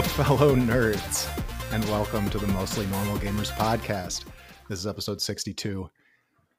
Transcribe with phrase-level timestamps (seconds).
[0.00, 1.28] Hello, fellow nerds,
[1.74, 4.24] and welcome to the Mostly Normal Gamers podcast.
[4.66, 5.90] This is episode 62.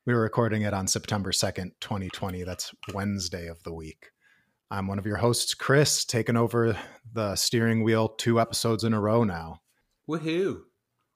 [0.05, 2.43] We were recording it on September 2nd, 2020.
[2.43, 4.11] That's Wednesday of the week.
[4.69, 6.77] I'm one of your hosts, Chris, taking over
[7.13, 9.61] the steering wheel two episodes in a row now.
[10.07, 10.59] Woohoo!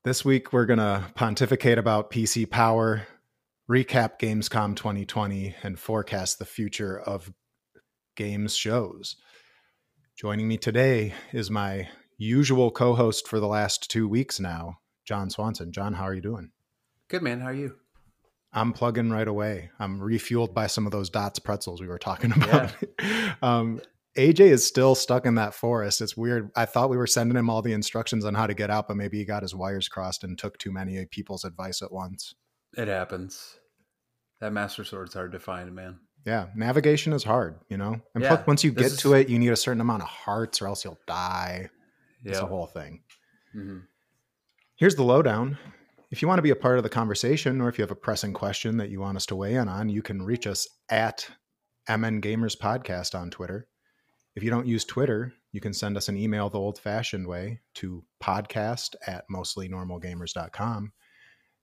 [0.04, 3.06] This week, we're going to pontificate about PC power,
[3.70, 7.32] recap Gamescom 2020, and forecast the future of
[8.16, 9.16] games shows.
[10.18, 15.30] Joining me today is my usual co host for the last two weeks now, John
[15.30, 15.72] Swanson.
[15.72, 16.52] John, how are you doing?
[17.10, 17.42] Good, man.
[17.42, 17.76] How are you?
[18.54, 19.70] I'm plugging right away.
[19.80, 22.74] I'm refueled by some of those dots pretzels we were talking about.
[23.02, 23.36] Yeah.
[23.42, 23.82] um,
[24.18, 26.00] AJ is still stuck in that forest.
[26.00, 26.50] It's weird.
[26.56, 28.96] I thought we were sending him all the instructions on how to get out, but
[28.96, 32.34] maybe he got his wires crossed and took too many people's advice at once.
[32.78, 33.60] It happens.
[34.40, 36.00] That master sword's hard to find, man.
[36.26, 38.00] Yeah, navigation is hard, you know.
[38.16, 38.98] And yeah, once you get is...
[38.98, 41.70] to it, you need a certain amount of hearts, or else you'll die.
[42.26, 43.04] It's a whole thing.
[43.56, 43.80] Mm-hmm.
[44.76, 45.58] Here's the lowdown.
[46.12, 47.96] If you want to be a part of the conversation, or if you have a
[47.96, 51.30] pressing question that you want us to weigh in on, you can reach us at
[51.88, 53.68] MN Gamers Podcast on Twitter.
[54.36, 57.62] If you don't use Twitter, you can send us an email the old fashioned way
[57.76, 60.92] to podcast at mostlynormalgamers.com.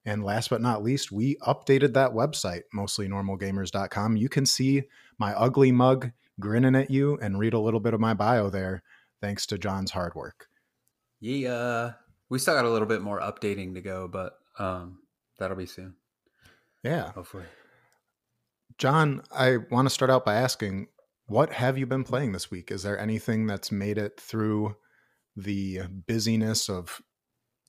[0.05, 4.17] And last but not least, we updated that website, mostlynormalgamers.com.
[4.17, 4.85] You can see
[5.19, 8.83] my ugly mug grinning at you and read a little bit of my bio there,
[9.21, 10.49] thanks to John's hard work.
[11.23, 11.93] Yeah,
[12.31, 14.99] we still got a little bit more updating to go, but um,
[15.39, 15.95] that'll be soon.
[16.83, 17.13] Yeah.
[17.13, 17.45] Hopefully.
[18.77, 20.89] John, I want to start out by asking
[21.27, 22.73] what have you been playing this week?
[22.73, 24.75] Is there anything that's made it through
[25.37, 27.01] the busyness of,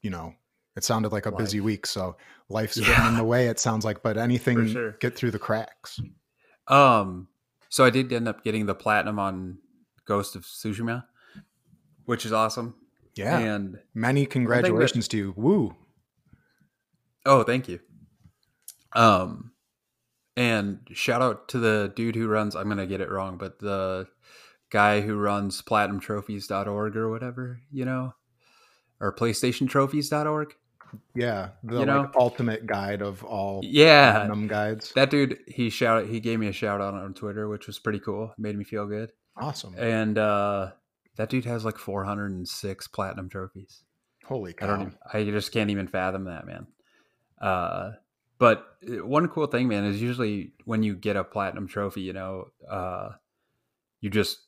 [0.02, 0.34] you know,
[0.76, 1.38] it sounded like a Life.
[1.38, 2.18] busy week, so
[2.50, 2.88] life's yeah.
[2.88, 3.48] getting in the way.
[3.50, 4.94] It sounds like, but anything sure.
[4.94, 6.00] get through the cracks.
[6.68, 7.28] Um,
[7.70, 9.59] so I did end up getting the platinum on
[10.08, 11.03] Ghost of Tsushima,
[12.06, 12.74] which is awesome.
[13.16, 15.34] Yeah, and many congratulations that, to you.
[15.35, 15.75] Woo!
[17.25, 17.79] Oh, thank you.
[18.94, 19.51] Um,
[20.35, 22.56] and shout out to the dude who runs.
[22.56, 24.07] I'm gonna get it wrong, but the
[24.72, 28.13] guy who runs platinumtrophies.org or whatever, you know,
[29.00, 30.56] or PlayStationTrophies.org.
[31.16, 32.02] Yeah, the you know?
[32.02, 34.91] like, ultimate guide of all yeah platinum guides.
[34.94, 38.00] That dude, he shouted, he gave me a shout out on Twitter, which was pretty
[38.00, 38.34] cool.
[38.38, 39.12] Made me feel good.
[39.35, 39.75] Awesome.
[39.78, 40.72] And uh
[41.18, 43.84] that dude has like 406 platinum trophies.
[44.25, 44.66] Holy cow!
[44.66, 44.97] I don't.
[45.13, 46.68] I just can't even fathom that, man.
[47.41, 47.91] Uh,
[48.40, 52.13] but uh, one cool thing, man, is usually when you get a platinum trophy, you
[52.13, 53.09] know, uh,
[54.00, 54.40] you just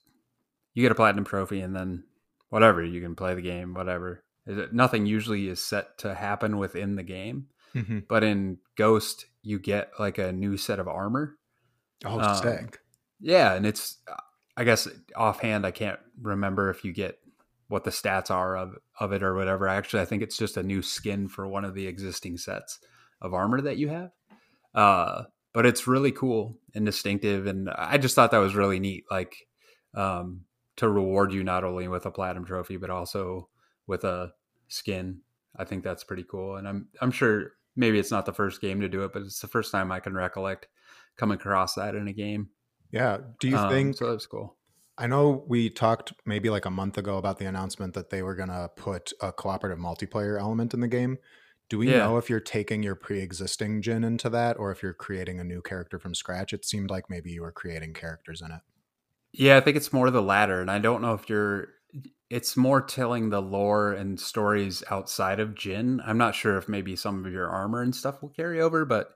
[0.74, 2.06] you get a platinum trophy, and then
[2.50, 4.24] whatever you can play the game, whatever
[4.72, 7.48] nothing usually is set to happen within the game.
[7.74, 8.00] Mm-hmm.
[8.08, 11.38] But in Ghost, you get like a new set of armor.
[12.06, 12.80] Oh, um, sick.
[13.20, 13.98] Yeah, and it's
[14.58, 17.20] I guess offhand I can't remember if you get
[17.68, 19.68] what the stats are of of it or whatever.
[19.68, 22.80] Actually, I think it's just a new skin for one of the existing sets
[23.22, 24.12] of armor that you have.
[24.74, 25.24] Uh,
[25.54, 29.06] but it's really cool and distinctive, and I just thought that was really neat.
[29.10, 29.48] Like
[29.94, 30.42] um,
[30.78, 33.50] to reward you not only with a platinum trophy, but also
[33.88, 34.34] with a
[34.68, 35.22] skin.
[35.56, 38.82] I think that's pretty cool, and I'm I'm sure maybe it's not the first game
[38.82, 40.68] to do it, but it's the first time I can recollect
[41.18, 42.50] coming across that in a game.
[42.96, 43.18] Yeah.
[43.42, 44.12] Do you um, think so?
[44.12, 44.56] That's cool.
[44.98, 48.36] I know we talked maybe like a month ago about the announcement that they were
[48.36, 51.18] going to put a cooperative multiplayer element in the game.
[51.68, 51.98] Do we yeah.
[51.98, 55.62] know if you're taking your pre-existing Jin into that, or if you're creating a new
[55.62, 56.54] character from scratch?
[56.54, 58.62] It seemed like maybe you were creating characters in it.
[59.34, 61.68] Yeah, I think it's more the latter, and I don't know if you're
[62.30, 66.02] it's more telling the lore and stories outside of Jin.
[66.06, 69.16] I'm not sure if maybe some of your armor and stuff will carry over, but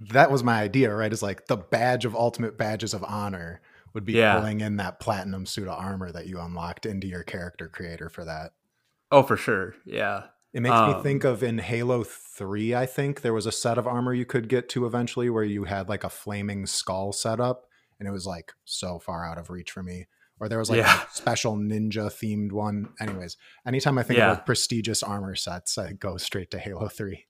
[0.00, 1.12] that was my idea, right?
[1.12, 3.60] Is like the badge of ultimate badges of honor
[3.94, 4.38] would be yeah.
[4.38, 8.24] pulling in that platinum suit of armor that you unlocked into your character creator for
[8.24, 8.52] that.
[9.10, 9.74] Oh, for sure.
[9.84, 10.24] Yeah.
[10.52, 13.78] It makes um, me think of in Halo 3, I think there was a set
[13.78, 17.66] of armor you could get to eventually where you had like a flaming skull setup
[17.98, 20.06] and it was like so far out of reach for me
[20.40, 21.02] or there was like yeah.
[21.02, 22.90] a special ninja themed one.
[23.00, 23.36] Anyways,
[23.66, 24.32] anytime I think yeah.
[24.32, 27.26] of prestigious armor sets, I go straight to Halo 3.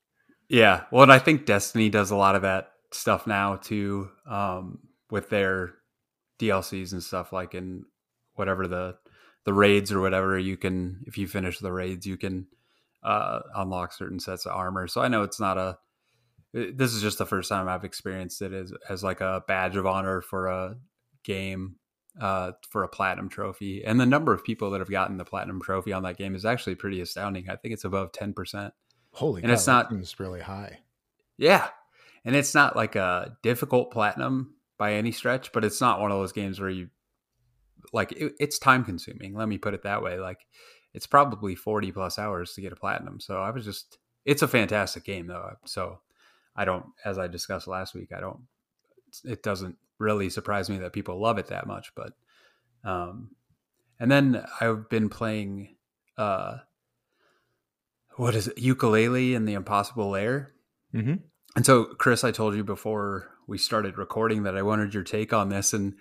[0.55, 0.85] Yeah.
[0.93, 4.79] Well, and I think Destiny does a lot of that stuff now too, um,
[5.11, 5.75] with their
[6.39, 7.85] DLCs and stuff like in
[8.35, 8.97] whatever the
[9.47, 12.47] the raids or whatever you can if you finish the raids you can
[13.03, 14.87] uh, unlock certain sets of armor.
[14.87, 15.77] So I know it's not a
[16.53, 19.87] this is just the first time I've experienced it as as like a badge of
[19.87, 20.77] honor for a
[21.25, 21.79] game
[22.21, 23.85] uh, for a platinum trophy.
[23.85, 26.45] And the number of people that have gotten the platinum trophy on that game is
[26.45, 27.51] actually pretty astounding.
[27.51, 28.71] I think it's above 10%.
[29.15, 30.81] Holy and God, it's not it's really high.
[31.39, 31.69] Yeah.
[32.25, 36.19] And it's not like a difficult platinum by any stretch, but it's not one of
[36.19, 36.89] those games where you
[37.93, 39.35] like it, it's time consuming.
[39.35, 40.19] Let me put it that way.
[40.19, 40.47] Like
[40.95, 43.21] it's probably 40 plus hours to get a platinum.
[43.21, 45.53] So I was just, it's a fantastic game though.
[45.65, 46.01] So
[46.57, 48.41] I don't, as I discussed last week, I don't,
[49.25, 51.93] it doesn't really surprise me that people love it that much.
[51.95, 52.15] But,
[52.85, 53.31] um,
[54.01, 55.77] and then I've been playing,
[56.19, 56.59] uh,
[58.17, 60.53] what is it, Yooka-Laylee and the Impossible Lair.
[60.95, 61.15] Mm-hmm.
[61.57, 65.33] And so, Chris, I told you before we started recording that I wanted your take
[65.33, 65.95] on this, and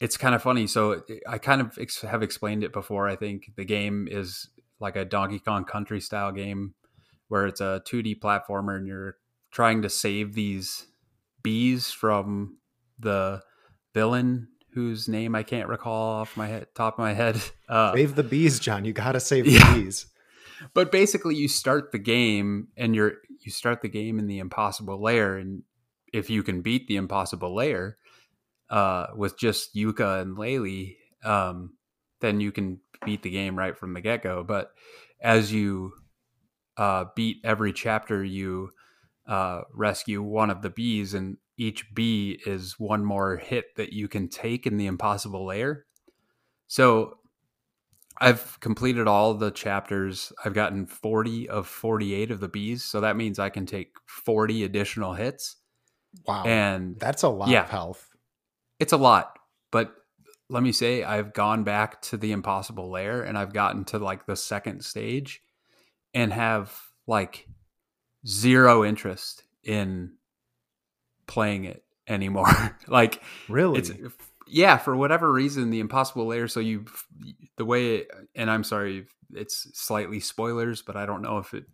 [0.00, 0.66] it's kind of funny.
[0.66, 3.08] So I kind of ex- have explained it before.
[3.08, 4.48] I think the game is
[4.80, 6.74] like a Donkey Kong Country style game
[7.28, 9.16] where it's a 2D platformer and you're
[9.50, 10.86] trying to save these
[11.42, 12.58] bees from
[12.98, 13.42] the
[13.94, 17.40] villain whose name I can't recall off my head, top of my head.
[17.68, 18.84] Uh, save the bees, John.
[18.84, 19.74] You got to save yeah.
[19.74, 20.06] the bees.
[20.74, 25.00] But basically, you start the game and you're you start the game in the impossible
[25.00, 25.62] lair and
[26.12, 27.96] if you can beat the impossible lair
[28.70, 31.74] uh, with just Yooka and Laylee, um,
[32.20, 34.42] then you can beat the game right from the get go.
[34.42, 34.70] But
[35.20, 35.92] as you
[36.76, 38.70] uh, beat every chapter, you
[39.26, 44.08] uh, rescue one of the bees, and each bee is one more hit that you
[44.08, 45.84] can take in the impossible lair.
[46.68, 47.18] So
[48.18, 50.32] I've completed all the chapters.
[50.44, 52.84] I've gotten 40 of 48 of the bees.
[52.84, 55.56] So that means I can take 40 additional hits.
[56.26, 56.44] Wow.
[56.44, 58.08] And that's a lot yeah, of health.
[58.78, 59.38] It's a lot,
[59.70, 59.94] but
[60.48, 64.26] let me say I've gone back to the impossible lair and I've gotten to like
[64.26, 65.42] the second stage
[66.14, 67.46] and have like
[68.26, 70.12] zero interest in
[71.26, 72.76] playing it anymore.
[72.86, 73.90] like really it's
[74.46, 76.48] yeah, for whatever reason the impossible lair.
[76.48, 76.84] so you
[77.56, 81.64] the way it, and I'm sorry it's slightly spoilers, but I don't know if it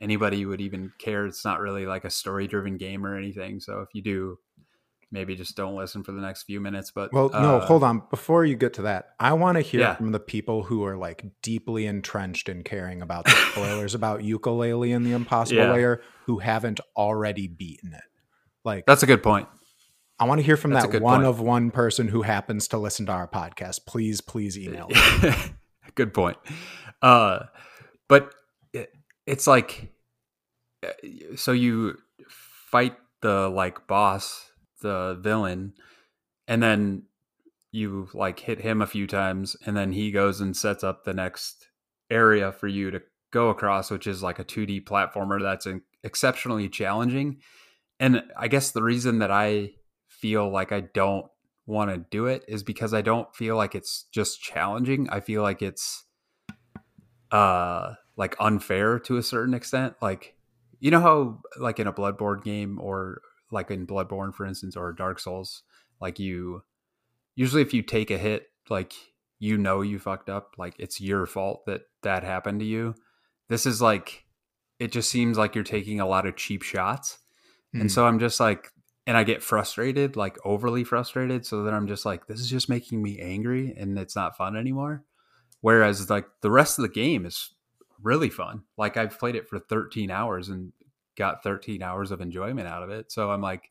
[0.00, 1.26] anybody would even care.
[1.26, 3.60] It's not really like a story driven game or anything.
[3.60, 4.38] So if you do
[5.12, 6.90] maybe just don't listen for the next few minutes.
[6.90, 8.02] But well, uh, no, hold on.
[8.10, 9.94] Before you get to that, I want to hear yeah.
[9.94, 14.96] from the people who are like deeply entrenched in caring about the spoilers about Yooka-Laylee
[14.96, 15.72] and the Impossible yeah.
[15.72, 18.04] Lair who haven't already beaten it.
[18.64, 19.48] Like that's a good point.
[20.22, 21.26] I want to hear from that's that one point.
[21.26, 23.86] of one person who happens to listen to our podcast.
[23.86, 24.88] Please, please email.
[25.96, 26.36] good point.
[27.02, 27.46] Uh,
[28.08, 28.32] but
[28.72, 28.92] it,
[29.26, 29.90] it's like,
[30.86, 30.92] uh,
[31.34, 31.98] so you
[32.28, 34.48] fight the like boss
[34.80, 35.72] the villain
[36.46, 37.02] and then
[37.72, 41.14] you like hit him a few times and then he goes and sets up the
[41.14, 41.66] next
[42.10, 43.02] area for you to
[43.32, 45.66] go across which is like a 2D platformer that's
[46.04, 47.38] exceptionally challenging
[47.98, 49.70] and I guess the reason that I
[50.22, 51.26] feel like I don't
[51.66, 55.08] want to do it is because I don't feel like it's just challenging.
[55.10, 56.04] I feel like it's
[57.32, 59.94] uh like unfair to a certain extent.
[60.00, 60.36] Like
[60.78, 63.20] you know how like in a Bloodborne game or
[63.50, 65.64] like in Bloodborne, for instance, or Dark Souls,
[66.00, 66.62] like you
[67.34, 68.92] usually if you take a hit, like
[69.40, 72.94] you know you fucked up, like it's your fault that that happened to you.
[73.48, 74.24] This is like
[74.78, 77.18] it just seems like you're taking a lot of cheap shots.
[77.74, 77.80] Mm.
[77.80, 77.94] And hmm.
[77.94, 78.70] so I'm just like
[79.06, 82.68] and I get frustrated, like overly frustrated, so that I'm just like this is just
[82.68, 85.04] making me angry and it's not fun anymore.
[85.60, 87.50] Whereas like the rest of the game is
[88.02, 88.62] really fun.
[88.76, 90.72] Like I've played it for 13 hours and
[91.16, 93.12] got 13 hours of enjoyment out of it.
[93.12, 93.70] So I'm like,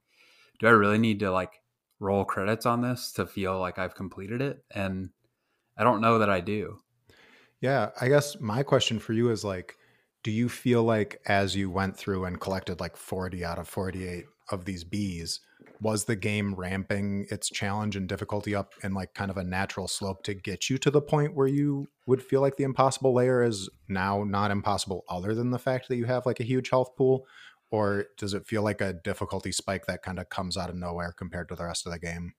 [0.60, 1.62] do I really need to like
[2.00, 4.64] roll credits on this to feel like I've completed it?
[4.74, 5.10] And
[5.78, 6.80] I don't know that I do.
[7.60, 9.78] Yeah, I guess my question for you is like,
[10.24, 14.26] do you feel like as you went through and collected like 40 out of 48
[14.52, 15.40] of these bees,
[15.82, 19.88] was the game ramping its challenge and difficulty up in like kind of a natural
[19.88, 23.44] slope to get you to the point where you would feel like the impossible lair
[23.44, 26.96] is now not impossible other than the fact that you have like a huge health
[26.96, 27.26] pool?
[27.72, 31.14] Or does it feel like a difficulty spike that kind of comes out of nowhere
[31.18, 32.34] compared to the rest of the game?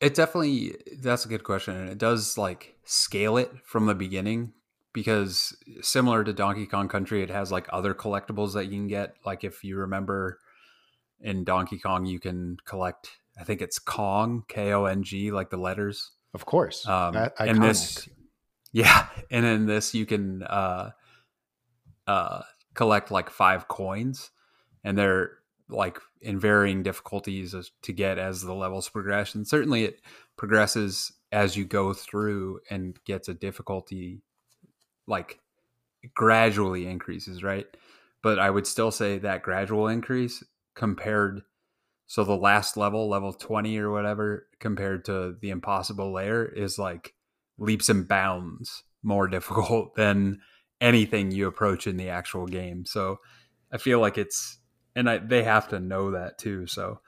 [0.00, 4.52] It definitely that's a good question and it does like scale it from the beginning
[4.92, 9.14] because similar to donkey kong country it has like other collectibles that you can get.
[9.24, 10.38] Like if you remember
[11.20, 13.10] in Donkey Kong, you can collect.
[13.38, 16.12] I think it's Kong, K O N G, like the letters.
[16.34, 16.86] Of course.
[16.86, 18.08] Um, and this,
[18.72, 20.90] yeah, and in this you can uh,
[22.06, 22.42] uh,
[22.74, 24.30] collect like five coins,
[24.84, 29.34] and they're like in varying difficulties to get as the levels progress.
[29.34, 30.00] And certainly, it
[30.36, 34.22] progresses as you go through and gets a difficulty
[35.06, 35.40] like
[36.14, 37.66] gradually increases, right?
[38.22, 40.42] But I would still say that gradual increase
[40.78, 41.42] compared
[42.06, 47.14] so the last level level 20 or whatever compared to the impossible lair is like
[47.58, 50.40] leaps and bounds more difficult than
[50.80, 52.86] anything you approach in the actual game.
[52.86, 53.18] So
[53.72, 54.58] i feel like it's
[54.94, 57.00] and I, they have to know that too so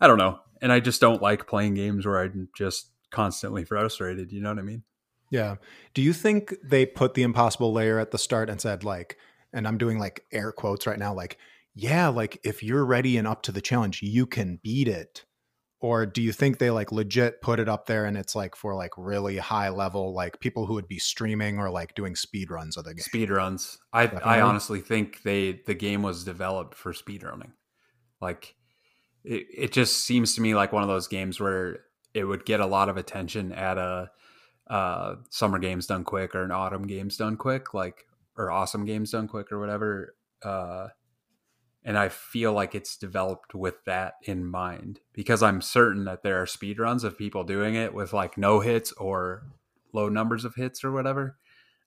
[0.00, 0.40] i don't know.
[0.60, 4.58] And i just don't like playing games where i'm just constantly frustrated you know what
[4.58, 4.82] i mean?
[5.30, 5.56] Yeah.
[5.94, 9.16] Do you think they put the impossible lair at the start and said like,
[9.52, 11.38] and I'm doing like air quotes right now, like,
[11.74, 15.24] yeah, like if you're ready and up to the challenge, you can beat it.
[15.80, 18.74] Or do you think they like legit put it up there and it's like for
[18.76, 22.76] like really high level, like people who would be streaming or like doing speed runs
[22.76, 23.02] of the game?
[23.02, 23.78] Speed runs.
[23.92, 24.30] I Definitely.
[24.30, 27.54] I honestly think they the game was developed for speed running.
[28.20, 28.54] Like
[29.24, 31.80] it, it just seems to me like one of those games where
[32.14, 34.10] it would get a lot of attention at a
[34.70, 38.04] uh, summer games done quick or an autumn games done quick, like
[38.36, 40.14] or awesome games done quick or whatever.
[40.44, 40.88] Uh,
[41.84, 46.40] and I feel like it's developed with that in mind because I'm certain that there
[46.40, 49.44] are speed runs of people doing it with like no hits or
[49.92, 51.36] low numbers of hits or whatever.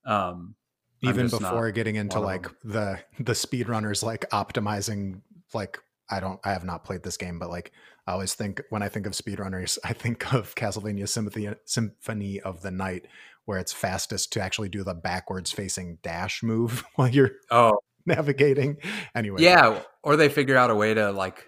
[0.05, 0.55] Um,
[1.01, 5.21] Even before getting into like the the speedrunners like optimizing
[5.53, 7.71] like I don't I have not played this game, but like
[8.05, 12.61] I always think when I think of speedrunners, I think of Castlevania Symphony Symphony of
[12.61, 13.07] the Night,
[13.45, 17.79] where it's fastest to actually do the backwards facing dash move while you're oh
[18.15, 18.77] navigating.
[19.13, 19.41] Anyway.
[19.41, 19.81] Yeah.
[20.03, 21.47] Or they figure out a way to like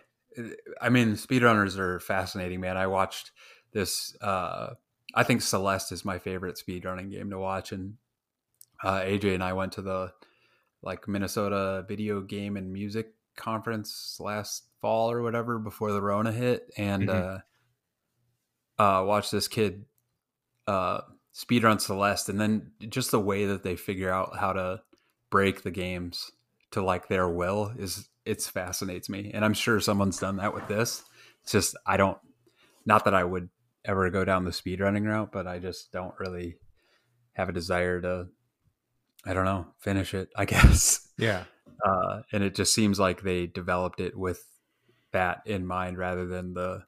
[0.80, 2.78] I mean, speedrunners are fascinating, man.
[2.78, 3.32] I watched
[3.74, 4.74] this uh
[5.16, 7.96] I think Celeste is my favorite speedrunning game to watch and
[8.84, 10.12] uh AJ and I went to the
[10.82, 16.72] like Minnesota video game and music conference last fall or whatever before the Rona hit,
[16.78, 17.38] and mm-hmm.
[18.80, 19.86] uh, uh, watch this kid
[20.68, 21.02] uh,
[21.34, 24.82] speedrun Celeste, and then just the way that they figure out how to
[25.30, 26.32] break the games
[26.72, 30.68] to like their will is it's fascinates me, and I'm sure someone's done that with
[30.68, 31.04] this.
[31.44, 32.18] It's just I don't,
[32.86, 33.50] not that I would
[33.86, 36.58] ever go down the speed running route, but I just don't really
[37.34, 38.28] have a desire to
[39.26, 41.08] I don't know, finish it, I guess.
[41.18, 41.44] Yeah.
[41.86, 44.44] Uh, and it just seems like they developed it with
[45.12, 46.84] that in mind rather than the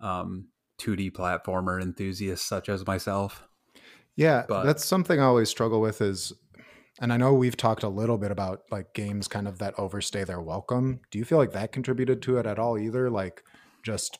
[0.00, 0.48] um,
[0.80, 3.48] 2D platformer enthusiasts such as myself.
[4.16, 6.32] Yeah, but, that's something I always struggle with is
[7.00, 10.24] and I know we've talked a little bit about like games kind of that overstay
[10.24, 11.00] their welcome.
[11.10, 13.10] Do you feel like that contributed to it at all either?
[13.10, 13.42] Like
[13.82, 14.18] just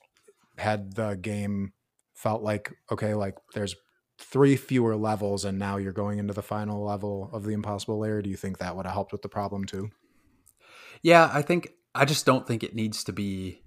[0.59, 1.73] had the game
[2.15, 3.75] felt like okay, like there's
[4.23, 8.23] three fewer levels and now you're going into the final level of the impossible lair
[8.23, 9.91] do you think that would have helped with the problem too
[11.03, 13.63] yeah i think i just don't think it needs to be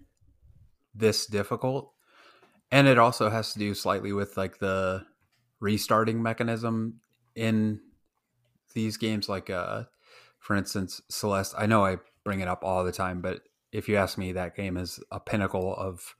[0.93, 1.91] this difficult
[2.71, 5.03] and it also has to do slightly with like the
[5.59, 7.01] restarting mechanism
[7.35, 7.79] in
[8.75, 9.83] these games like uh
[10.39, 13.41] for instance celeste i know i bring it up all the time but
[13.71, 16.15] if you ask me that game is a pinnacle of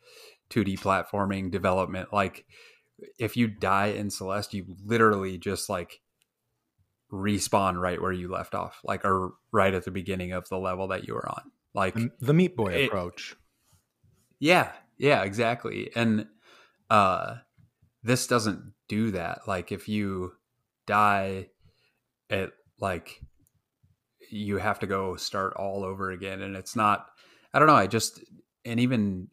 [0.49, 2.45] 2d platforming development like
[3.17, 6.01] if you die in Celeste, you literally just like
[7.11, 10.87] respawn right where you left off, like or right at the beginning of the level
[10.87, 11.51] that you were on.
[11.73, 13.35] Like the Meat Boy it, approach.
[14.39, 15.91] Yeah, yeah, exactly.
[15.95, 16.27] And
[16.89, 17.37] uh
[18.03, 19.47] this doesn't do that.
[19.47, 20.33] Like if you
[20.85, 21.49] die
[22.29, 23.21] it like
[24.31, 27.07] you have to go start all over again and it's not
[27.53, 28.23] I don't know, I just
[28.65, 29.29] and even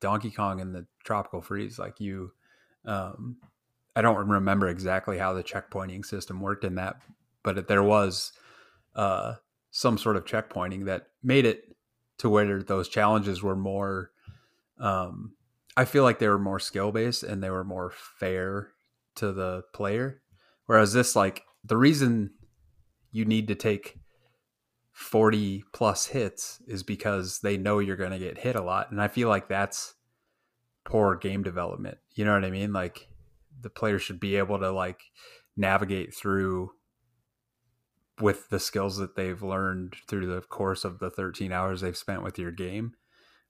[0.00, 2.32] Donkey Kong and the Tropical Freeze like you
[2.84, 3.36] um,
[3.96, 6.96] I don't remember exactly how the checkpointing system worked in that,
[7.42, 8.32] but there was
[8.94, 9.34] uh,
[9.70, 11.74] some sort of checkpointing that made it
[12.18, 14.10] to where those challenges were more.
[14.78, 15.34] Um,
[15.76, 18.70] I feel like they were more skill based and they were more fair
[19.16, 20.22] to the player.
[20.66, 22.30] Whereas this, like, the reason
[23.14, 24.00] you need to take
[24.90, 28.90] 40 plus hits is because they know you're going to get hit a lot.
[28.90, 29.94] And I feel like that's
[30.84, 31.98] poor game development.
[32.16, 32.72] You know what I mean?
[32.72, 33.06] Like
[33.60, 35.00] the player should be able to like
[35.56, 36.72] navigate through
[38.20, 42.24] with the skills that they've learned through the course of the 13 hours they've spent
[42.24, 42.94] with your game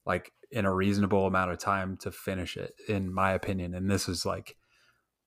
[0.07, 4.09] like in a reasonable amount of time to finish it in my opinion and this
[4.09, 4.57] is like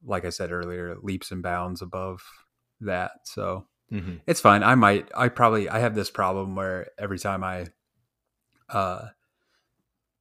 [0.04, 2.24] like i said earlier leaps and bounds above
[2.82, 4.16] that so mm-hmm.
[4.26, 7.66] it's fine i might i probably i have this problem where every time i
[8.70, 9.08] uh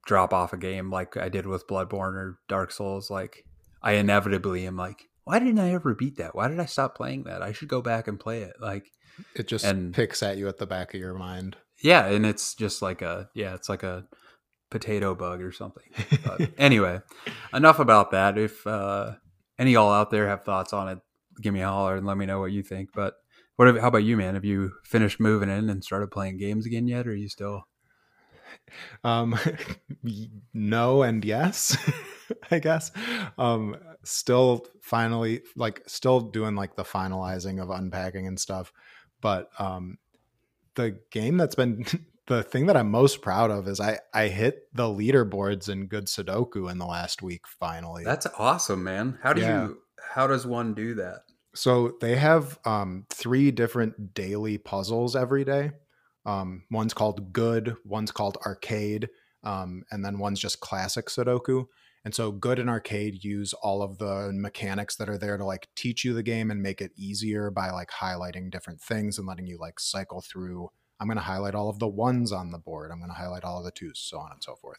[0.07, 3.45] drop off a game like I did with Bloodborne or Dark Souls, like
[3.83, 6.35] I inevitably am like, why didn't I ever beat that?
[6.35, 7.43] Why did I stop playing that?
[7.43, 8.55] I should go back and play it.
[8.61, 8.87] Like
[9.35, 11.57] it just and, picks at you at the back of your mind.
[11.83, 14.07] Yeah, and it's just like a yeah, it's like a
[14.71, 15.85] potato bug or something.
[16.25, 17.01] But anyway,
[17.53, 18.39] enough about that.
[18.39, 19.15] If uh,
[19.59, 20.99] any y'all out there have thoughts on it,
[21.43, 22.91] give me a holler and let me know what you think.
[22.95, 23.15] But
[23.57, 23.69] what?
[23.69, 24.35] Have, how about you, man?
[24.35, 27.67] Have you finished moving in and started playing games again yet, or are you still?
[29.05, 29.39] Um,
[30.55, 31.77] no and yes,
[32.51, 32.91] I guess.
[33.39, 38.73] Um, still finally like still doing like the finalizing of unpacking and stuff,
[39.21, 39.99] but um,
[40.75, 41.85] the game that's been
[42.27, 46.07] the thing that I'm most proud of is I I hit the leaderboards in good
[46.07, 48.05] Sudoku in the last week finally.
[48.05, 49.19] That's awesome, man.
[49.23, 49.67] How do yeah.
[49.67, 49.79] you
[50.15, 51.21] how does one do that?
[51.57, 55.73] So they have um, three different daily puzzles every day.
[56.27, 59.09] Um, one's called Good, one's called Arcade,
[59.43, 61.67] um, and then one's just classic Sudoku.
[62.05, 65.69] And so Good and Arcade use all of the mechanics that are there to like
[65.75, 69.47] teach you the game and make it easier by like highlighting different things and letting
[69.47, 70.69] you like cycle through.
[71.01, 72.91] I'm going to highlight all of the ones on the board.
[72.91, 74.79] I'm going to highlight all of the twos, so on and so forth.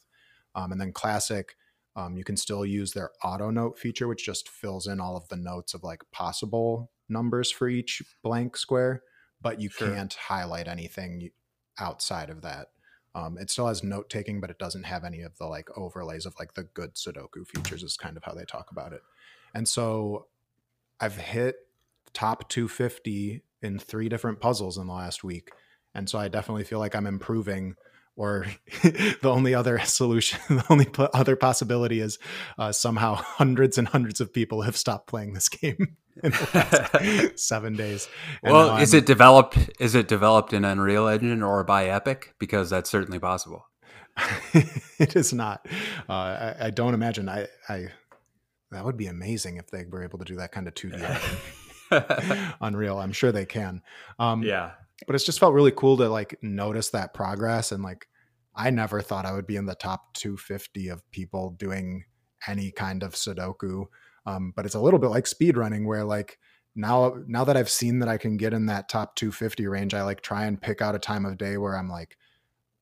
[0.56, 1.56] Um, and then Classic
[1.98, 5.28] um, you can still use their auto note feature, which just fills in all of
[5.30, 9.02] the notes of like possible numbers for each blank square,
[9.42, 9.90] but you sure.
[9.90, 11.32] can't highlight anything
[11.80, 12.68] outside of that.
[13.16, 16.28] Um, it still has note taking, but it doesn't have any of the like overlays
[16.28, 19.02] of like the good Sudoku features, is kind of how they talk about it.
[19.56, 20.28] And so
[21.00, 21.56] I've hit
[22.14, 25.50] top 250 in three different puzzles in the last week.
[25.96, 27.74] And so I definitely feel like I'm improving
[28.18, 28.48] or
[28.84, 32.20] the only other solution, the only other possibility is
[32.58, 37.40] uh, somehow hundreds and hundreds of people have stopped playing this game in the last
[37.40, 38.10] seven days.
[38.44, 39.58] And well, is it developed?
[39.80, 42.34] Is it developed in Unreal Engine or by Epic?
[42.40, 43.68] Because that's certainly possible.
[44.98, 45.68] it is not.
[46.10, 47.30] Uh, I, I, don't imagine.
[47.30, 47.90] I, I
[48.72, 50.98] that would be amazing if they were able to do that kind of two D
[52.60, 52.98] Unreal.
[52.98, 53.84] I'm sure they can.
[54.18, 54.72] Um, yeah
[55.06, 58.08] but it's just felt really cool to like notice that progress and like
[58.56, 62.06] I never thought I would be in the top 250 of people doing
[62.48, 63.86] any kind of Sudoku.
[64.26, 66.40] Um, but it's a little bit like speed running where like
[66.76, 70.02] now now that I've seen that I can get in that top 250 range, I
[70.02, 72.18] like try and pick out a time of day where I'm like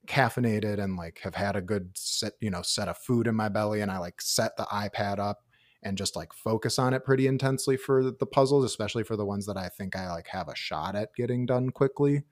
[0.07, 3.49] caffeinated and like have had a good set, you know, set of food in my
[3.49, 5.43] belly and I like set the iPad up
[5.85, 9.45] and just like focus on it pretty intensely for the puzzles, especially for the ones
[9.45, 12.23] that I think I like have a shot at getting done quickly.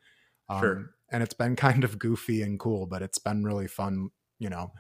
[0.50, 0.90] Um, sure.
[1.12, 4.74] And it's been kind of goofy and cool, but it's been really fun, you know,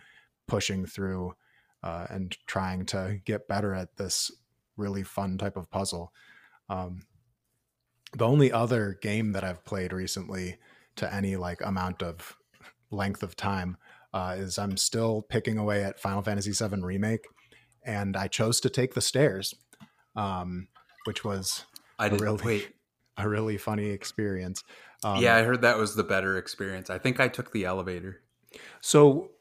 [0.47, 1.35] pushing through
[1.83, 4.31] uh, and trying to get better at this
[4.75, 6.11] really fun type of puzzle.
[6.67, 7.03] Um,
[8.17, 10.57] the only other game that I've played recently
[10.95, 12.35] to any like amount of
[12.89, 13.77] length of time
[14.13, 17.25] uh, is I'm still picking away at Final Fantasy VII Remake
[17.85, 19.53] and I chose to take the stairs,
[20.15, 20.67] um,
[21.05, 21.65] which was
[21.99, 22.75] I really, wait.
[23.17, 24.63] a really funny experience.
[25.03, 26.89] Um, yeah, I heard that was the better experience.
[26.89, 28.21] I think I took the elevator.
[28.81, 29.31] So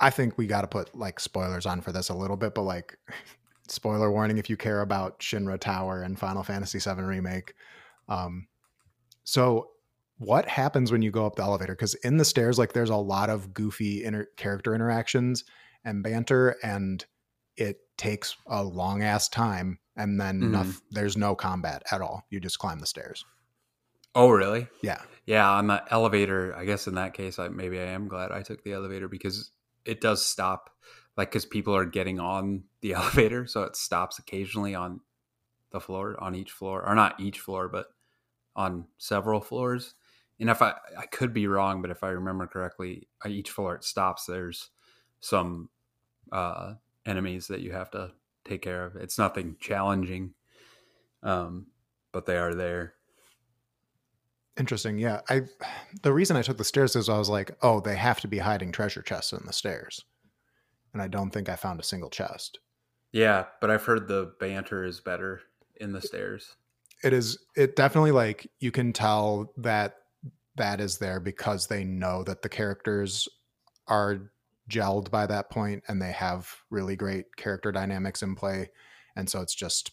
[0.00, 2.62] I think we got to put like spoilers on for this a little bit, but
[2.62, 2.98] like
[3.68, 7.54] spoiler warning if you care about Shinra Tower and Final Fantasy VII Remake.
[8.08, 8.48] Um,
[9.24, 9.68] so
[10.18, 11.74] what happens when you go up the elevator?
[11.74, 15.44] Because in the stairs, like there's a lot of goofy inter- character interactions,
[15.84, 17.04] and banter and
[17.56, 20.52] it takes a long ass time and then mm-hmm.
[20.52, 22.24] nothing, there's no combat at all.
[22.30, 23.24] You just climb the stairs.
[24.14, 24.68] Oh really?
[24.82, 25.02] Yeah.
[25.26, 28.42] Yeah on the elevator i guess in that case I, maybe i am glad i
[28.42, 29.50] took the elevator because
[29.84, 30.70] it does stop
[31.16, 35.00] like because people are getting on the elevator so it stops occasionally on
[35.70, 37.88] the floor on each floor or not each floor but
[38.56, 39.94] on several floors.
[40.40, 43.84] And if i i could be wrong but if i remember correctly each floor it
[43.84, 44.70] stops there's
[45.20, 45.68] some
[46.32, 46.74] uh,
[47.06, 48.12] enemies that you have to
[48.44, 48.96] take care of.
[48.96, 50.34] It's nothing challenging,
[51.22, 51.66] um,
[52.12, 52.94] but they are there.
[54.58, 54.98] Interesting.
[54.98, 55.42] Yeah, I.
[56.02, 58.38] The reason I took the stairs is I was like, oh, they have to be
[58.38, 60.04] hiding treasure chests in the stairs,
[60.92, 62.58] and I don't think I found a single chest.
[63.12, 65.42] Yeah, but I've heard the banter is better
[65.76, 66.56] in the stairs.
[67.04, 67.38] It is.
[67.56, 69.94] It definitely like you can tell that
[70.56, 73.28] that is there because they know that the characters
[73.86, 74.32] are
[74.68, 78.70] gelled by that point and they have really great character dynamics in play.
[79.16, 79.92] And so it's just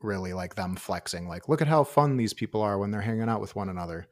[0.00, 3.28] really like them flexing like look at how fun these people are when they're hanging
[3.28, 4.06] out with one another.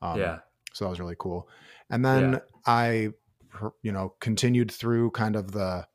[0.00, 0.38] Um, yeah.
[0.72, 1.48] so that was really cool.
[1.90, 2.38] And then yeah.
[2.66, 3.10] i
[3.82, 5.86] you know continued through kind of the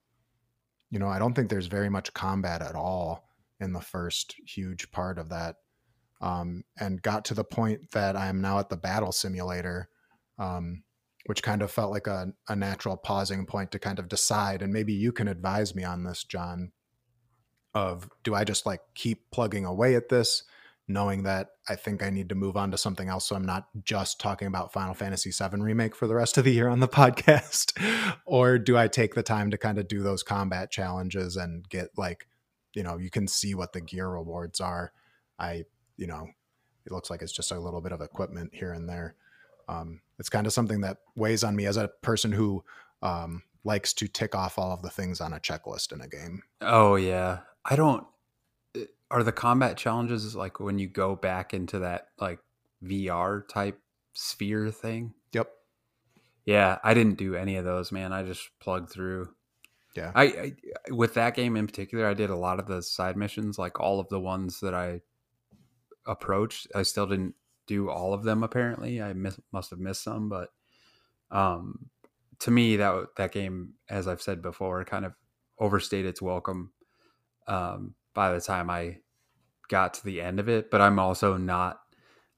[0.90, 4.92] you know i don't think there's very much combat at all in the first huge
[4.92, 5.56] part of that
[6.22, 9.90] um, and got to the point that i am now at the battle simulator
[10.38, 10.84] um,
[11.26, 14.62] which kind of felt like a, a natural pausing point to kind of decide.
[14.62, 16.72] And maybe you can advise me on this, John.
[17.74, 20.44] Of do I just like keep plugging away at this,
[20.90, 23.68] knowing that I think I need to move on to something else so I'm not
[23.86, 26.88] just talking about Final Fantasy VII Remake for the rest of the year on the
[26.90, 27.72] podcast?
[28.26, 31.90] or do I take the time to kind of do those combat challenges and get
[31.98, 32.28] like,
[32.74, 34.92] you know, you can see what the gear rewards are.
[35.40, 35.64] I,
[35.96, 36.28] you know,
[36.86, 39.16] it looks like it's just a little bit of equipment here and there.
[39.68, 42.64] Um, it's kind of something that weighs on me as a person who
[43.02, 46.44] um, likes to tick off all of the things on a checklist in a game.
[46.62, 48.06] Oh yeah, I don't.
[48.78, 52.38] Uh, are the combat challenges like when you go back into that like
[52.84, 53.80] VR type
[54.14, 55.16] sphere thing?
[55.34, 55.50] Yep.
[56.46, 58.14] Yeah, I didn't do any of those, man.
[58.14, 59.28] I just plugged through.
[59.96, 60.12] Yeah.
[60.14, 60.54] I, I
[60.92, 64.00] with that game in particular, I did a lot of the side missions, like all
[64.00, 65.02] of the ones that I
[66.06, 66.68] approached.
[66.76, 67.34] I still didn't
[67.72, 68.44] do all of them.
[68.44, 70.50] Apparently, I miss, must have missed some, but
[71.32, 71.90] um,
[72.40, 75.14] to me, that that game, as I've said before, kind of
[75.58, 76.74] overstayed its welcome.
[77.48, 78.98] Um, by the time I
[79.70, 81.80] got to the end of it, but I'm also not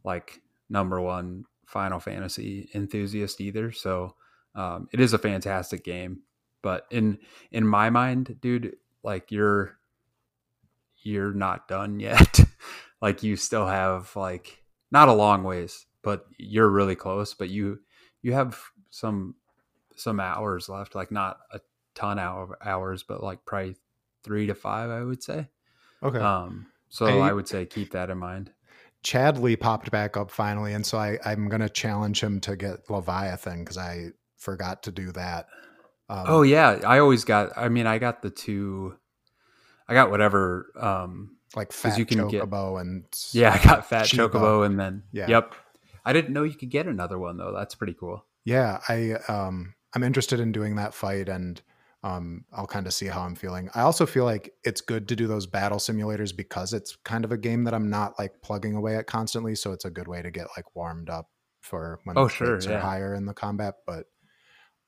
[0.03, 3.71] like number one Final Fantasy enthusiast either.
[3.71, 4.15] So
[4.53, 6.21] um, it is a fantastic game,
[6.61, 7.17] but in
[7.51, 9.79] in my mind, dude, like you're
[11.01, 12.39] you're not done yet.
[13.01, 14.62] like you still have like
[14.93, 17.33] not a long ways, but you're really close.
[17.33, 17.79] But you
[18.21, 18.57] you have
[18.91, 19.35] some
[19.95, 21.59] some hours left, like not a
[21.95, 23.75] ton of hours, but like probably
[24.23, 25.49] three to five, I would say.
[26.01, 26.19] Okay.
[26.19, 28.51] Um, so I, I would say keep that in mind.
[29.03, 32.89] Chadley popped back up finally, and so I, I'm going to challenge him to get
[32.89, 35.47] Leviathan because I forgot to do that.
[36.07, 37.57] Um, oh yeah, I always got.
[37.57, 38.95] I mean, I got the two.
[39.87, 40.71] I got whatever.
[40.79, 45.03] Um, like fat you can chocobo get, and yeah, I got fat chocobo, and then
[45.11, 45.27] yeah.
[45.27, 45.53] yep.
[46.05, 47.53] I didn't know you could get another one though.
[47.55, 48.25] That's pretty cool.
[48.45, 51.61] Yeah, I um, I'm interested in doing that fight, and
[52.03, 53.69] um, I'll kind of see how I'm feeling.
[53.73, 57.31] I also feel like it's good to do those battle simulators because it's kind of
[57.31, 59.55] a game that I'm not like plugging away at constantly.
[59.55, 61.29] So it's a good way to get like warmed up
[61.61, 62.77] for when oh, the sure, yeah.
[62.77, 63.75] are higher in the combat.
[63.87, 64.07] But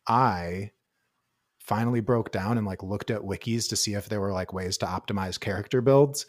[0.08, 0.72] I
[1.62, 4.78] finally broke down and like looked at wikis to see if there were like ways
[4.78, 6.26] to optimize character builds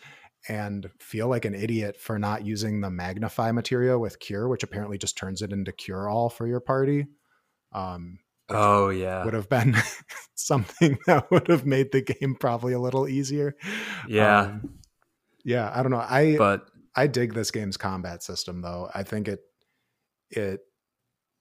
[0.48, 4.98] and feel like an idiot for not using the magnify materia with cure, which apparently
[4.98, 7.06] just turns it into cure all for your party.
[7.72, 9.24] Um, oh yeah.
[9.24, 9.76] would have been
[10.34, 13.56] something that would have made the game probably a little easier.
[14.08, 14.40] Yeah.
[14.40, 14.78] Um,
[15.44, 15.98] yeah i don't know.
[15.98, 18.90] I but i dig this game's combat system though.
[18.94, 19.40] I think it
[20.30, 20.60] it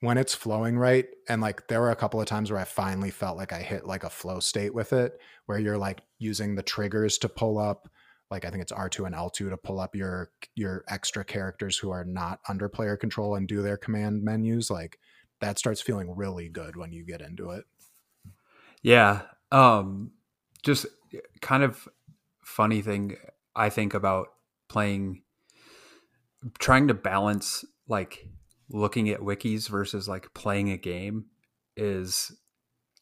[0.01, 3.09] when it's flowing right and like there were a couple of times where i finally
[3.09, 6.61] felt like i hit like a flow state with it where you're like using the
[6.61, 7.89] triggers to pull up
[8.31, 11.91] like i think it's r2 and l2 to pull up your your extra characters who
[11.91, 14.97] are not under player control and do their command menus like
[15.41, 17.65] that starts feeling really good when you get into it.
[18.81, 19.23] Yeah.
[19.51, 20.11] Um
[20.63, 20.85] just
[21.41, 21.87] kind of
[22.43, 23.17] funny thing
[23.55, 24.29] I think about
[24.67, 25.21] playing
[26.59, 28.27] trying to balance like
[28.69, 31.25] looking at wikis versus like playing a game
[31.77, 32.31] is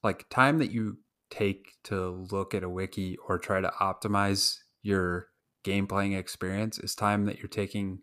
[0.04, 0.98] like time that you
[1.30, 5.30] take to look at a wiki or try to optimize your
[5.64, 8.00] game playing experience is time that you're taking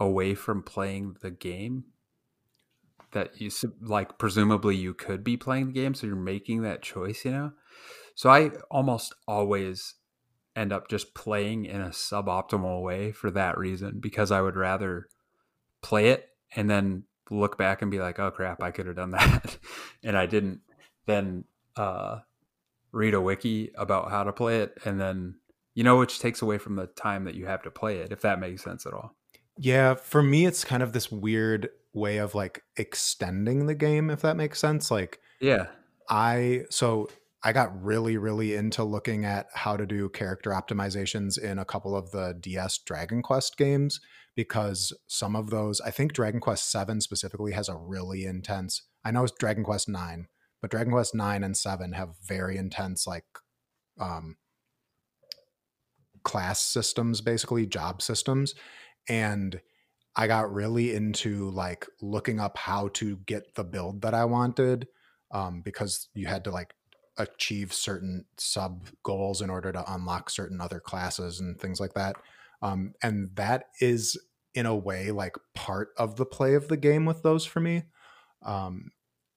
[0.00, 1.84] away from playing the game
[3.12, 3.50] that you
[3.80, 7.52] like presumably you could be playing the game so you're making that choice you know?
[8.14, 9.94] So i almost always
[10.56, 15.08] end up just playing in a suboptimal way for that reason because i would rather
[15.82, 19.10] play it and then look back and be like oh crap i could have done
[19.12, 19.58] that
[20.02, 20.60] and i didn't.
[21.06, 21.44] Then
[21.76, 22.18] uh
[22.92, 25.36] read a wiki about how to play it and then
[25.78, 28.20] you know which takes away from the time that you have to play it if
[28.22, 29.14] that makes sense at all.
[29.56, 34.20] Yeah for me it's kind of this weird way of like extending the game if
[34.22, 35.66] that makes sense like yeah.
[36.10, 37.08] I so
[37.44, 41.94] i got really really into looking at how to do character optimizations in a couple
[41.94, 44.00] of the ds dragon quest games
[44.34, 49.12] because some of those i think dragon quest 7 specifically has a really intense i
[49.12, 50.26] know it's dragon quest 9
[50.60, 53.26] but dragon quest 9 and 7 have very intense like
[54.00, 54.36] um
[56.22, 58.54] class systems basically job systems
[59.08, 59.60] and
[60.18, 64.88] I got really into like looking up how to get the build that I wanted
[65.30, 66.74] um, because you had to like
[67.16, 72.16] achieve certain sub goals in order to unlock certain other classes and things like that.
[72.62, 74.18] Um, and that is
[74.54, 77.84] in a way like part of the play of the game with those for me.
[78.44, 78.90] Um,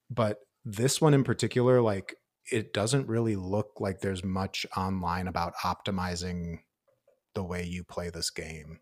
[0.09, 2.15] but this one in particular, like
[2.51, 6.59] it doesn't really look like there's much online about optimizing
[7.33, 8.79] the way you play this game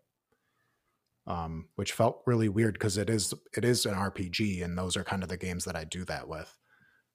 [1.30, 5.04] um, which felt really weird because it is it is an RPG, and those are
[5.04, 6.56] kind of the games that I do that with.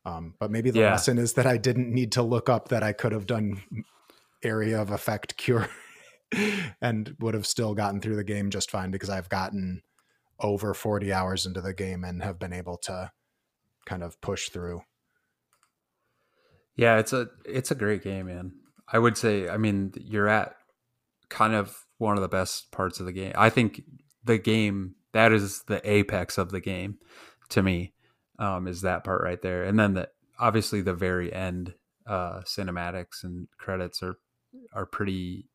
[0.06, 0.92] Um, but maybe the yeah.
[0.92, 3.64] lesson is that I didn't need to look up that I could have done
[4.44, 5.68] area of effect cure
[6.82, 9.82] and would have still gotten through the game just fine because I've gotten
[10.40, 13.12] over 40 hours into the game and have been able to
[13.86, 14.82] kind of push through.
[16.76, 18.54] Yeah, it's a it's a great game, man.
[18.88, 20.56] I would say, I mean, you're at
[21.30, 23.34] kind of one of the best parts of the game.
[23.36, 23.82] I think
[24.24, 26.98] the game that is the apex of the game
[27.50, 27.94] to me
[28.40, 30.10] um, is that part right there, and then the
[30.40, 31.74] obviously the very end
[32.06, 34.16] uh, cinematics and credits are
[34.74, 35.48] are pretty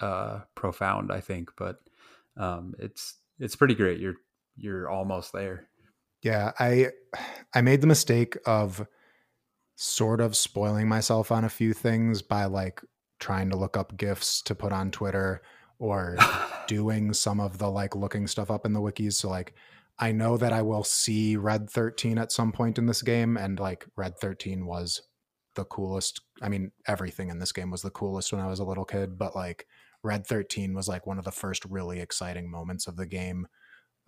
[0.00, 1.78] uh, profound, I think, but
[2.36, 4.00] um, it's it's pretty great.
[4.00, 4.16] You're
[4.56, 5.68] you're almost there.
[6.22, 6.88] Yeah, I
[7.54, 8.86] I made the mistake of
[9.76, 12.82] sort of spoiling myself on a few things by like
[13.18, 15.42] trying to look up gifs to put on Twitter
[15.78, 16.16] or
[16.66, 19.14] doing some of the like looking stuff up in the wikis.
[19.14, 19.54] So like
[19.98, 23.58] I know that I will see Red 13 at some point in this game and
[23.58, 25.02] like Red 13 was
[25.54, 26.20] the coolest.
[26.42, 29.18] I mean, everything in this game was the coolest when I was a little kid,
[29.18, 29.66] but like
[30.02, 33.48] Red 13 was like one of the first really exciting moments of the game.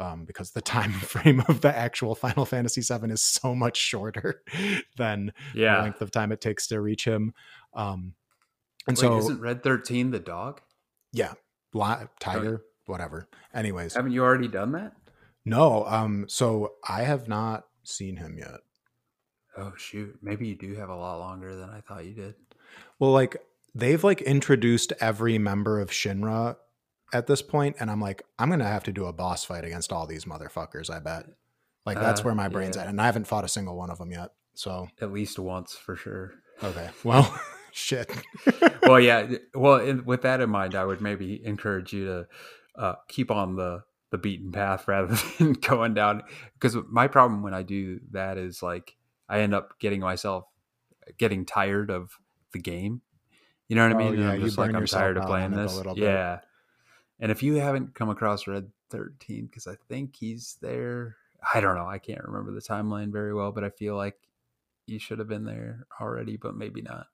[0.00, 4.42] Um, because the time frame of the actual Final Fantasy VII is so much shorter
[4.96, 5.76] than yeah.
[5.76, 7.32] the length of time it takes to reach him.
[7.74, 8.12] Um,
[8.88, 10.62] and Wait, so, isn't Red Thirteen the dog?
[11.12, 11.34] Yeah,
[12.18, 13.28] tiger, whatever.
[13.54, 14.94] Anyways, haven't you already done that?
[15.44, 15.84] No.
[15.86, 16.24] Um.
[16.28, 18.60] So I have not seen him yet.
[19.58, 20.18] Oh shoot!
[20.22, 22.34] Maybe you do have a lot longer than I thought you did.
[22.98, 23.36] Well, like
[23.74, 26.56] they've like introduced every member of Shinra
[27.12, 29.92] at this point, and I'm like, I'm gonna have to do a boss fight against
[29.92, 30.88] all these motherfuckers.
[30.88, 31.26] I bet.
[31.84, 32.82] Like that's uh, where my brain's yeah.
[32.82, 34.30] at, and I haven't fought a single one of them yet.
[34.54, 36.32] So at least once for sure.
[36.64, 36.88] Okay.
[37.04, 37.38] Well.
[37.78, 38.10] Shit.
[38.82, 39.36] well, yeah.
[39.54, 42.26] Well, in, with that in mind, I would maybe encourage you to
[42.76, 46.24] uh, keep on the the beaten path rather than going down.
[46.54, 48.96] Because my problem when I do that is like
[49.28, 50.44] I end up getting myself
[51.18, 52.18] getting tired of
[52.52, 53.00] the game.
[53.68, 54.20] You know what oh, I mean?
[54.20, 55.80] Yeah, I'm just like I'm tired of playing this.
[55.94, 56.40] Yeah.
[57.20, 61.16] And if you haven't come across Red 13, because I think he's there.
[61.54, 61.86] I don't know.
[61.86, 64.16] I can't remember the timeline very well, but I feel like
[64.86, 67.06] you should have been there already, but maybe not.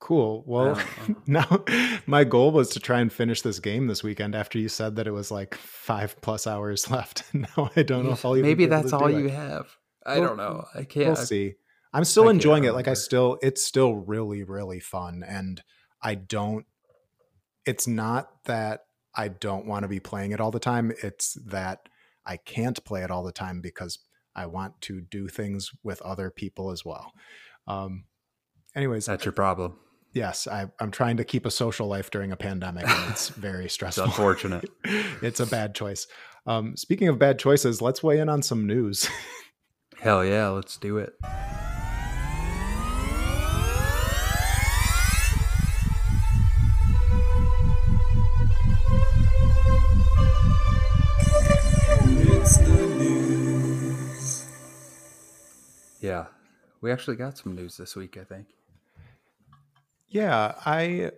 [0.00, 0.42] Cool.
[0.46, 0.80] Well,
[1.26, 1.62] now
[2.06, 5.06] my goal was to try and finish this game this weekend after you said that
[5.06, 7.22] it was like five plus hours left.
[7.34, 9.76] now I don't know if I'll Maybe that's all you have.
[10.04, 10.64] I don't know.
[10.74, 11.08] I can't.
[11.08, 11.54] We'll see.
[11.92, 12.72] I'm still I enjoying it.
[12.72, 15.22] Like I still, it's still really, really fun.
[15.26, 15.62] And
[16.02, 16.64] I don't,
[17.66, 18.84] it's not that
[19.14, 20.92] I don't want to be playing it all the time.
[21.02, 21.88] It's that
[22.24, 23.98] I can't play it all the time because
[24.34, 27.12] I want to do things with other people as well.
[27.66, 28.04] Um,
[28.74, 29.76] anyways, that's your problem
[30.12, 33.68] yes, I, am trying to keep a social life during a pandemic, and it's very
[33.68, 34.04] stressful.
[34.04, 34.68] it's unfortunate.
[35.22, 36.06] it's a bad choice.
[36.46, 39.08] Um, speaking of bad choices, let's weigh in on some news.
[39.98, 41.14] Hell yeah, let's do it.
[56.00, 56.28] Yeah,
[56.80, 58.46] we actually got some news this week, I think.
[60.10, 61.12] Yeah, I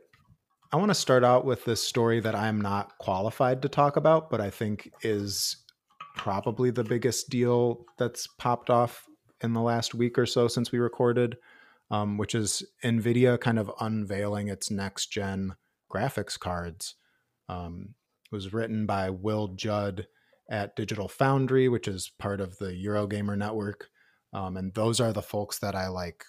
[0.71, 4.31] I want to start out with this story that I'm not qualified to talk about,
[4.31, 5.57] but I think is
[6.15, 9.07] probably the biggest deal that's popped off
[9.41, 11.39] in the last week or so since we recorded,
[11.91, 15.55] um, which is NVIDIA kind of unveiling its next gen
[15.93, 16.95] graphics cards.
[17.49, 17.95] Um,
[18.31, 20.07] it was written by Will Judd
[20.51, 23.89] at Digital Foundry, which is part of the Eurogamer network.
[24.35, 26.25] Um, and those are the folks that I like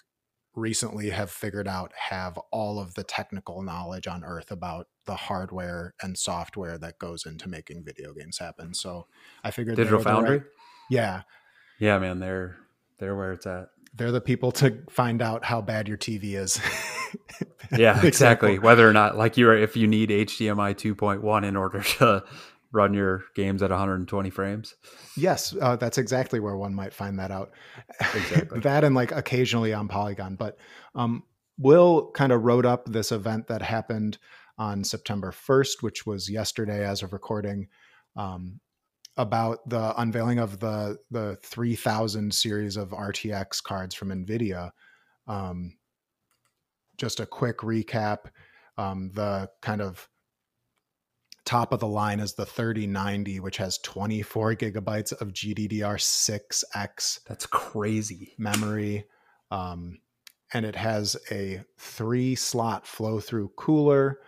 [0.54, 5.94] recently have figured out have all of the technical knowledge on earth about the hardware
[6.00, 8.74] and software that goes into making video games happen.
[8.74, 9.06] So
[9.42, 10.38] I figured Digital Foundry.
[10.38, 10.46] Right,
[10.90, 11.22] yeah.
[11.78, 12.56] Yeah, man, they're
[12.98, 13.68] they're where it's at.
[13.94, 16.60] They're the people to find out how bad your TV is.
[17.76, 18.58] yeah, exactly.
[18.58, 22.24] Whether or not like you're if you need HDMI 2.1 in order to
[22.74, 24.74] run your games at 120 frames.
[25.16, 27.52] Yes, uh, that's exactly where one might find that out.
[28.14, 28.60] Exactly.
[28.62, 30.34] that and like occasionally on Polygon.
[30.34, 30.58] But
[30.94, 31.22] um,
[31.56, 34.18] Will kind of wrote up this event that happened
[34.58, 37.68] on September 1st, which was yesterday as of recording,
[38.16, 38.60] um,
[39.16, 44.70] about the unveiling of the the 3000 series of RTX cards from NVIDIA.
[45.28, 45.76] Um,
[46.98, 48.26] just a quick recap.
[48.76, 50.08] Um, the kind of
[51.44, 58.34] top of the line is the 3090 which has 24 gigabytes of gddr6x that's crazy
[58.38, 59.04] memory
[59.50, 59.98] um,
[60.52, 64.20] and it has a three slot flow through cooler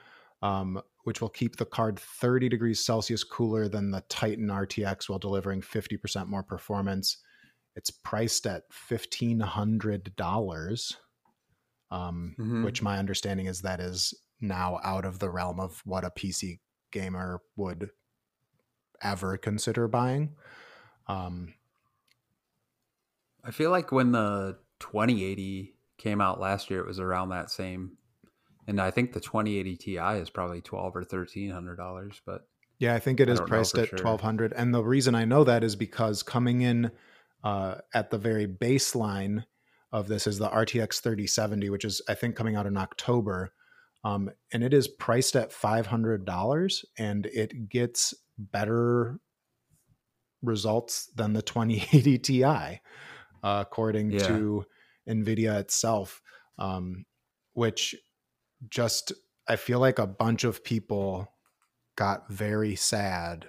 [0.43, 5.19] um, which will keep the card 30 degrees celsius cooler than the titan rtx while
[5.19, 7.19] delivering 50% more performance
[7.77, 10.97] it's priced at $1500
[11.91, 12.65] um, mm-hmm.
[12.65, 16.59] which my understanding is that is now out of the realm of what a pc
[16.97, 17.91] gamer would
[19.03, 20.35] ever consider buying.
[21.07, 21.55] Um,
[23.45, 27.99] I feel like when the 2080 came out last year, it was around that same.
[28.67, 32.21] And I think the 2080 Ti is probably twelve or thirteen hundred dollars.
[32.27, 32.49] But
[32.81, 33.99] yeah, I think it is priced at sure.
[33.99, 34.53] twelve hundred.
[34.53, 36.91] And the reason I know that is because coming in
[37.45, 39.45] uh, at the very baseline
[39.93, 43.53] of this is the RTX 3070, which is I think coming out in October.
[44.07, 49.19] Um, and it is priced at $500 and it gets better
[50.43, 52.79] results than the 2080 Ti, uh,
[53.43, 54.27] according yeah.
[54.29, 54.65] to
[55.09, 56.23] NVIDIA itself,
[56.57, 57.05] um,
[57.55, 57.97] which
[58.69, 59.13] just,
[59.49, 61.33] I feel like a bunch of people
[61.97, 63.49] got very sad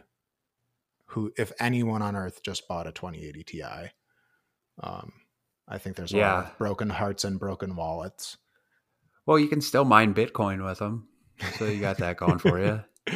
[1.09, 3.63] who, if anyone on earth just bought a 2080 Ti.
[4.81, 5.11] Um,
[5.67, 6.33] I think there's a yeah.
[6.33, 8.37] lot of broken hearts and broken wallets.
[9.27, 11.09] Well, you can still mine Bitcoin with them.
[11.59, 12.81] So you got that going for you.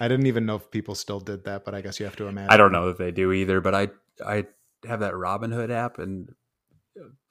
[0.00, 2.26] I didn't even know if people still did that, but I guess you have to
[2.26, 2.50] imagine.
[2.50, 3.88] I don't know if they do either, but I
[4.24, 4.46] I
[4.86, 6.34] have that Robinhood app, and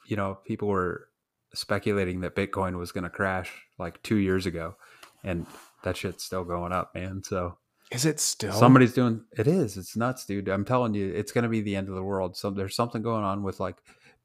[0.06, 1.10] you know people were
[1.54, 4.76] speculating that Bitcoin was going to crash like two years ago,
[5.24, 5.46] and
[5.84, 7.24] that shit's still going up, man.
[7.24, 7.58] So
[7.92, 8.54] is it still?
[8.54, 9.48] Somebody's doing it.
[9.48, 10.50] Is it's nuts, dude.
[10.50, 12.36] I'm telling you, it's going to be the end of the world.
[12.36, 13.78] So there's something going on with like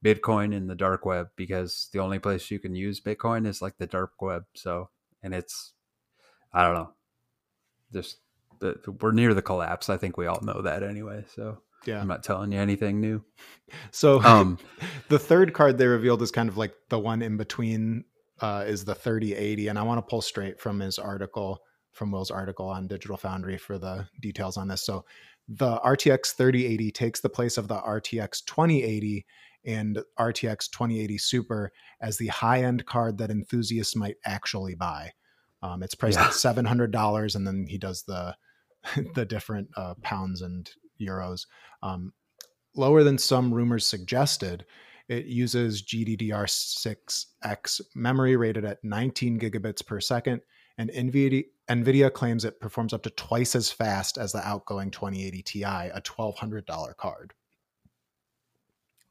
[0.04, 3.78] Bitcoin in the dark web because the only place you can use Bitcoin is like
[3.78, 4.44] the dark web.
[4.54, 4.90] So
[5.22, 5.72] and it's
[6.52, 6.90] I don't know,
[7.92, 8.18] just
[8.58, 9.88] the, we're near the collapse.
[9.88, 11.24] I think we all know that anyway.
[11.34, 13.24] So yeah, I'm not telling you anything new.
[13.90, 14.58] So um,
[15.08, 18.04] the third card they revealed is kind of like the one in between
[18.42, 21.62] uh, is the 3080, and I want to pull straight from his article
[21.92, 24.84] from Will's article on Digital Foundry for the details on this.
[24.84, 25.04] So
[25.48, 29.24] the RTX 3080 takes the place of the RTX 2080
[29.64, 35.12] and RTX 2080 Super as the high end card that enthusiasts might actually buy.
[35.62, 36.26] Um, it's priced yeah.
[36.26, 38.36] at seven hundred dollars, and then he does the
[39.14, 40.70] the different uh, pounds and
[41.00, 41.46] euros.
[41.82, 42.12] Um,
[42.74, 44.64] lower than some rumors suggested.
[45.08, 50.40] It uses GDDR6X memory rated at 19 gigabits per second,
[50.78, 55.42] and NVIDIA, NVIDIA claims it performs up to twice as fast as the outgoing 2080
[55.42, 57.34] Ti, a $1,200 card.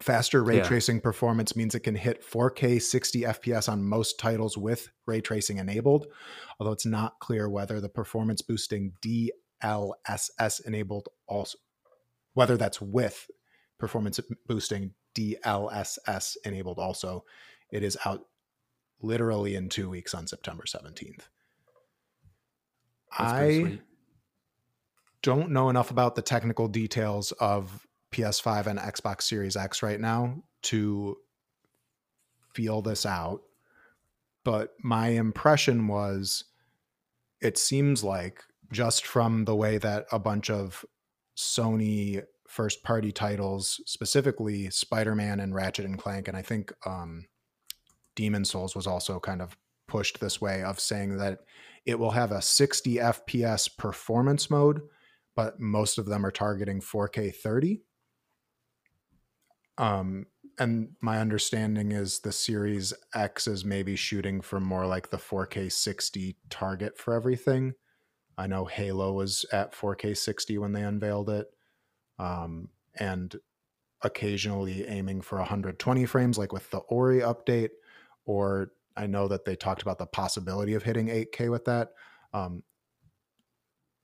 [0.01, 0.63] Faster ray yeah.
[0.63, 5.57] tracing performance means it can hit 4K 60 FPS on most titles with ray tracing
[5.57, 6.07] enabled,
[6.59, 11.57] although it's not clear whether the performance boosting DLSS enabled also
[12.33, 13.29] whether that's with
[13.77, 17.25] performance boosting DLSS enabled also.
[17.69, 18.25] It is out
[19.01, 21.23] literally in 2 weeks on September 17th.
[23.11, 23.79] I
[25.21, 30.43] don't know enough about the technical details of PS5 and Xbox Series X right now
[30.63, 31.17] to
[32.53, 33.41] feel this out.
[34.43, 36.45] But my impression was
[37.41, 40.85] it seems like just from the way that a bunch of
[41.37, 47.25] Sony first party titles, specifically Spider Man and Ratchet and Clank, and I think um,
[48.15, 51.39] Demon's Souls was also kind of pushed this way of saying that
[51.85, 54.81] it will have a 60 FPS performance mode,
[55.35, 57.81] but most of them are targeting 4K 30.
[59.81, 60.27] Um,
[60.59, 65.71] and my understanding is the Series X is maybe shooting for more like the 4K
[65.71, 67.73] 60 target for everything.
[68.37, 71.47] I know Halo was at 4K 60 when they unveiled it,
[72.19, 73.35] um, and
[74.03, 77.71] occasionally aiming for 120 frames, like with the Ori update.
[78.25, 81.93] Or I know that they talked about the possibility of hitting 8K with that.
[82.33, 82.61] Um,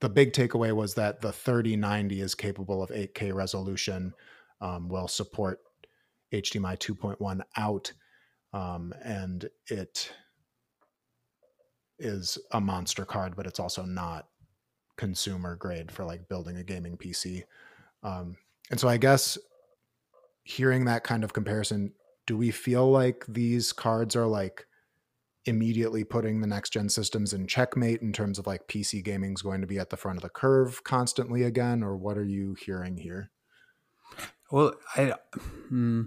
[0.01, 4.15] the big takeaway was that the 3090 is capable of 8K resolution
[4.59, 5.59] um, will support
[6.33, 7.93] HDMI 2.1 out,
[8.53, 10.11] um, and it
[11.99, 14.27] is a monster card, but it's also not
[14.97, 17.43] consumer grade for like building a gaming PC.
[18.03, 18.37] Um,
[18.69, 19.37] and so I guess
[20.43, 21.93] hearing that kind of comparison,
[22.25, 24.65] do we feel like these cards are like
[25.45, 29.41] immediately putting the next gen systems in checkmate in terms of like PC gaming is
[29.41, 32.55] going to be at the front of the curve constantly again, or what are you
[32.59, 33.31] hearing here?
[34.51, 35.13] Well, I,
[35.69, 36.03] hmm,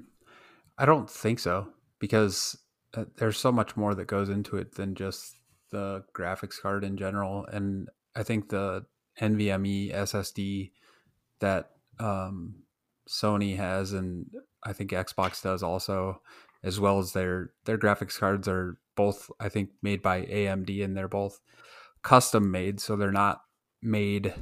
[0.80, 2.56] I don't think so because
[2.94, 5.36] uh, there's so much more that goes into it than just
[5.70, 8.86] the graphics card in general, and I think the
[9.20, 10.70] NVMe SSD
[11.40, 12.62] that um,
[13.06, 14.24] Sony has, and
[14.64, 16.22] I think Xbox does also,
[16.64, 20.96] as well as their their graphics cards are both I think made by AMD, and
[20.96, 21.40] they're both
[22.02, 23.42] custom made, so they're not
[23.82, 24.32] made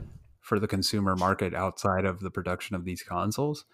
[0.41, 3.64] for the consumer market outside of the production of these consoles.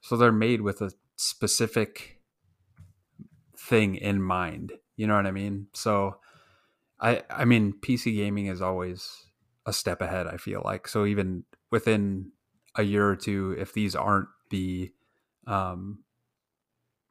[0.00, 0.90] So they're made with a
[1.22, 2.18] specific
[3.56, 4.72] thing in mind.
[4.96, 5.68] You know what I mean?
[5.72, 6.16] So
[7.00, 9.26] I I mean PC gaming is always
[9.64, 10.88] a step ahead, I feel like.
[10.88, 12.32] So even within
[12.74, 14.90] a year or two, if these aren't the
[15.46, 16.00] um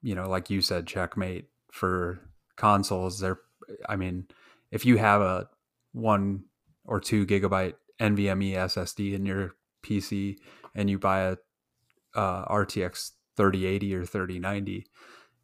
[0.01, 2.20] you know, like you said, checkmate for
[2.57, 3.39] consoles, they're
[3.88, 4.28] I mean,
[4.72, 5.47] if you have a
[5.93, 6.43] one
[6.84, 10.38] or two gigabyte NVMe SSD in your PC
[10.76, 11.38] and you buy a
[12.14, 14.86] uh, RTX 3080 or 3090,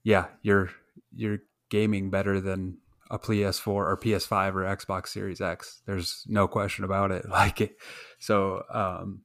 [0.04, 0.70] yeah, you're
[1.16, 2.78] you're gaming better than
[3.10, 5.82] a PS4 or PS5 or Xbox Series X.
[5.86, 7.26] There's no question about it.
[7.30, 7.78] Like it,
[8.20, 9.22] so um,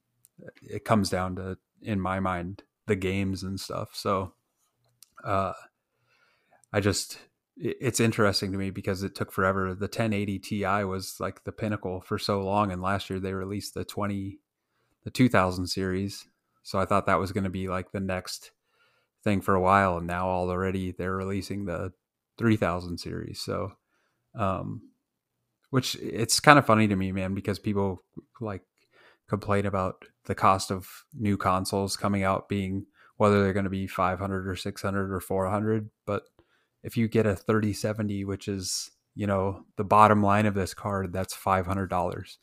[0.62, 3.90] it comes down to, in my mind, the games and stuff.
[3.94, 4.34] So,
[5.24, 5.52] uh,
[6.72, 7.18] I just
[7.56, 9.74] it's interesting to me because it took forever.
[9.74, 13.74] The 1080 Ti was like the pinnacle for so long, and last year they released
[13.74, 14.38] the 20,
[15.04, 16.26] the 2000 series.
[16.62, 18.52] So I thought that was going to be like the next
[19.24, 21.92] thing for a while, and now already they're releasing the
[22.38, 23.40] 3000 series.
[23.40, 23.72] So,
[24.34, 24.82] um,
[25.70, 28.02] which it's kind of funny to me, man, because people
[28.40, 28.62] like
[29.28, 32.86] complain about the cost of new consoles coming out being
[33.16, 36.24] whether they're going to be 500 or 600 or 400, but
[36.82, 41.12] if you get a 3070, which is, you know, the bottom line of this card,
[41.12, 42.36] that's $500.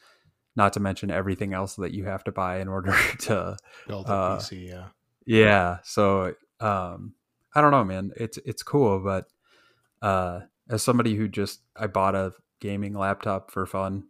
[0.56, 4.12] Not to mention everything else that you have to buy in order to build a
[4.12, 4.68] uh, PC.
[4.68, 4.88] Yeah.
[5.26, 5.78] Yeah.
[5.84, 7.14] So, um,
[7.54, 8.12] I don't know, man.
[8.16, 9.28] It's, it's cool, but,
[10.02, 14.06] uh, as somebody who just, I bought a gaming laptop for fun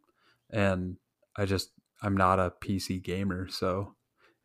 [0.50, 0.98] and
[1.38, 1.72] I just,
[2.02, 3.48] I'm not a PC gamer.
[3.50, 3.96] So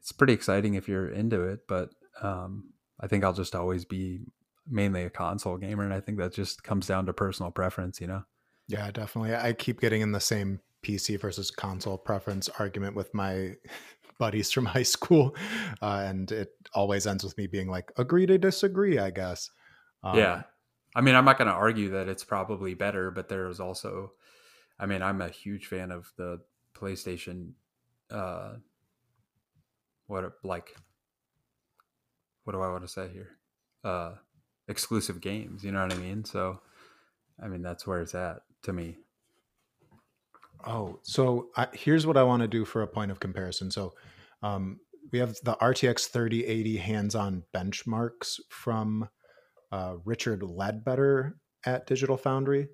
[0.01, 1.91] it's pretty exciting if you're into it, but,
[2.23, 2.71] um,
[3.01, 4.21] I think I'll just always be
[4.69, 8.07] mainly a console gamer, and I think that just comes down to personal preference, you
[8.07, 8.25] know.
[8.67, 9.35] Yeah, definitely.
[9.35, 13.55] I keep getting in the same PC versus console preference argument with my
[14.18, 15.35] buddies from high school,
[15.82, 19.51] uh, and it always ends with me being like, "Agree to disagree," I guess.
[20.03, 20.43] Um, yeah,
[20.95, 24.12] I mean, I'm not going to argue that it's probably better, but there's also,
[24.78, 26.41] I mean, I'm a huge fan of the
[26.74, 27.53] PlayStation.
[28.11, 28.55] Uh,
[30.07, 30.76] what like,
[32.45, 33.30] what do I want to say here?
[33.82, 34.12] Uh,
[34.68, 35.64] exclusive games.
[35.64, 36.24] You know what I mean?
[36.24, 36.61] So,
[37.43, 38.99] I mean, that's where it's at to me.
[40.67, 43.71] Oh, so I, here's what I want to do for a point of comparison.
[43.71, 43.95] So,
[44.43, 44.81] um,
[45.12, 49.09] we have the RTX 3080 hands-on benchmarks from
[49.71, 51.33] uh, Richard Leadbetter
[51.67, 52.69] at Digital Foundry.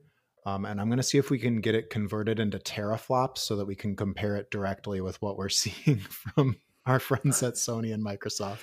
[0.47, 3.57] Um, and I'm going to see if we can get it converted into teraflops so
[3.57, 7.93] that we can compare it directly with what we're seeing from our friends at Sony
[7.93, 8.61] and Microsoft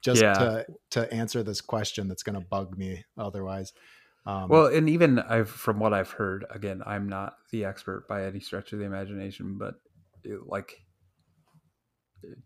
[0.00, 0.34] just yeah.
[0.34, 3.72] to to answer this question that's going to bug me otherwise.
[4.26, 8.24] Um, well, and even I've from what I've heard, again, I'm not the expert by
[8.24, 9.74] any stretch of the imagination, but
[10.24, 10.72] it, like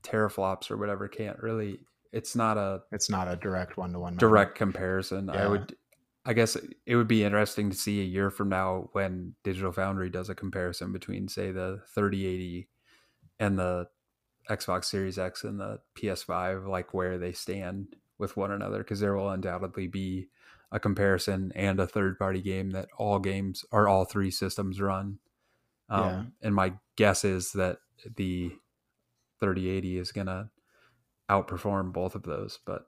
[0.02, 1.80] teraflops or whatever can't really.
[2.12, 2.82] It's not a.
[2.92, 4.16] It's not a direct one to one.
[4.16, 5.30] Direct comparison.
[5.32, 5.44] Yeah.
[5.44, 5.74] I would.
[6.26, 10.10] I guess it would be interesting to see a year from now when Digital Foundry
[10.10, 12.68] does a comparison between, say, the 3080
[13.38, 13.86] and the
[14.50, 19.16] Xbox Series X and the PS5, like where they stand with one another, because there
[19.16, 20.28] will undoubtedly be
[20.72, 25.18] a comparison and a third party game that all games or all three systems run.
[25.88, 26.22] Um, yeah.
[26.42, 27.78] And my guess is that
[28.16, 28.52] the
[29.40, 30.50] 3080 is going to
[31.28, 32.58] outperform both of those.
[32.64, 32.86] But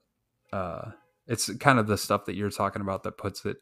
[0.52, 0.92] uh,
[1.26, 3.56] it's kind of the stuff that you're talking about that puts it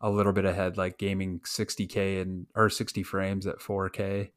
[0.00, 4.30] a little bit ahead, like gaming 60K and or 60 frames at 4K.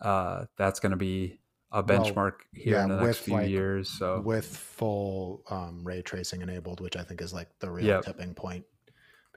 [0.00, 1.40] Uh, that's going to be
[1.74, 3.90] a benchmark well, here yeah, in the next few like, years.
[3.90, 8.04] So with full um, ray tracing enabled, which I think is like the real yep.
[8.04, 8.64] tipping point.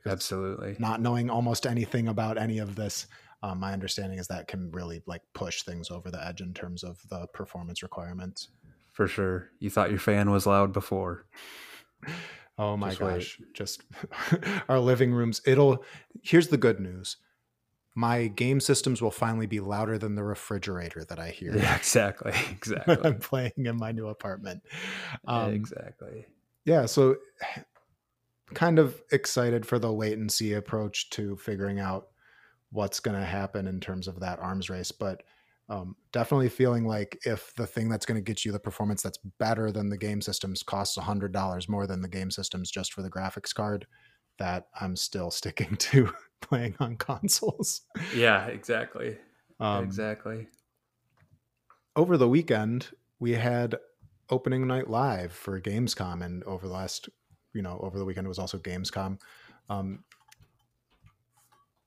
[0.06, 0.76] Absolutely.
[0.80, 3.08] Not knowing almost anything about any of this,
[3.44, 6.84] um, my understanding is that can really like push things over the edge in terms
[6.84, 8.50] of the performance requirements.
[8.94, 9.50] For sure.
[9.60, 11.26] You thought your fan was loud before.
[12.60, 13.38] Oh my just gosh.
[13.40, 13.54] Wait.
[13.54, 13.84] Just
[14.68, 15.42] our living rooms.
[15.46, 15.84] It'll
[16.24, 17.18] here's the good news
[17.98, 21.58] my game systems will finally be louder than the refrigerator that I hear.
[21.58, 22.32] Yeah, exactly.
[22.52, 22.96] Exactly.
[23.04, 24.62] I'm playing in my new apartment.
[25.28, 26.28] Um, exactly.
[26.64, 26.86] Yeah.
[26.86, 27.16] So,
[28.54, 32.10] kind of excited for the wait and see approach to figuring out
[32.70, 34.92] what's going to happen in terms of that arms race.
[34.92, 35.24] But
[35.68, 39.18] um, definitely feeling like if the thing that's going to get you the performance that's
[39.40, 43.10] better than the game systems costs $100 more than the game systems just for the
[43.10, 43.88] graphics card,
[44.40, 46.12] that I'm still sticking to
[46.42, 47.82] playing on consoles.
[48.16, 49.18] Yeah, exactly.
[49.60, 50.48] Um, exactly.
[51.96, 53.76] Over the weekend, we had
[54.30, 57.10] opening night live for Gamescom, and over the last,
[57.54, 59.20] you know, over the weekend it was also Gamescom.
[59.70, 60.04] Um,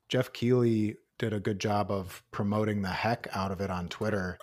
[0.09, 4.39] Geoff Keighley did a good job of promoting the heck out of it on Twitter.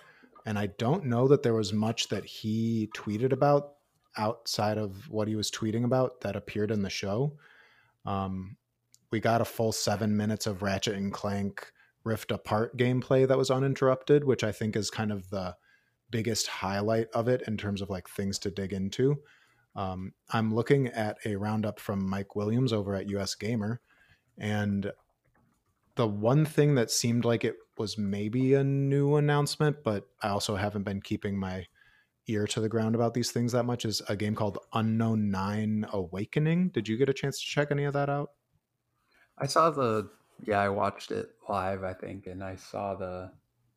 [0.46, 3.74] And I don't know that there was much that he tweeted about
[4.16, 7.36] outside of what he was tweeting about that appeared in the show.
[8.08, 8.56] Um,
[9.10, 11.70] we got a full seven minutes of Ratchet and Clank
[12.04, 15.56] Rift Apart gameplay that was uninterrupted, which I think is kind of the
[16.10, 19.18] biggest highlight of it in terms of like things to dig into.
[19.76, 23.82] Um, I'm looking at a roundup from Mike Williams over at US Gamer,
[24.38, 24.90] and
[25.96, 30.56] the one thing that seemed like it was maybe a new announcement, but I also
[30.56, 31.66] haven't been keeping my
[32.28, 35.86] ear to the ground about these things that much is a game called Unknown Nine
[35.92, 36.68] Awakening.
[36.68, 38.30] Did you get a chance to check any of that out?
[39.36, 40.10] I saw the
[40.44, 43.32] yeah, I watched it live, I think, and I saw the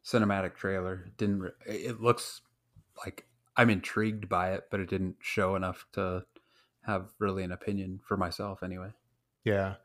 [0.06, 1.06] cinematic trailer.
[1.08, 2.41] It didn't re- it looks
[3.04, 3.26] like
[3.58, 6.24] I'm intrigued by it, but it didn't show enough to
[6.86, 8.89] have really an opinion for myself anyway.
[9.43, 9.76] Yeah.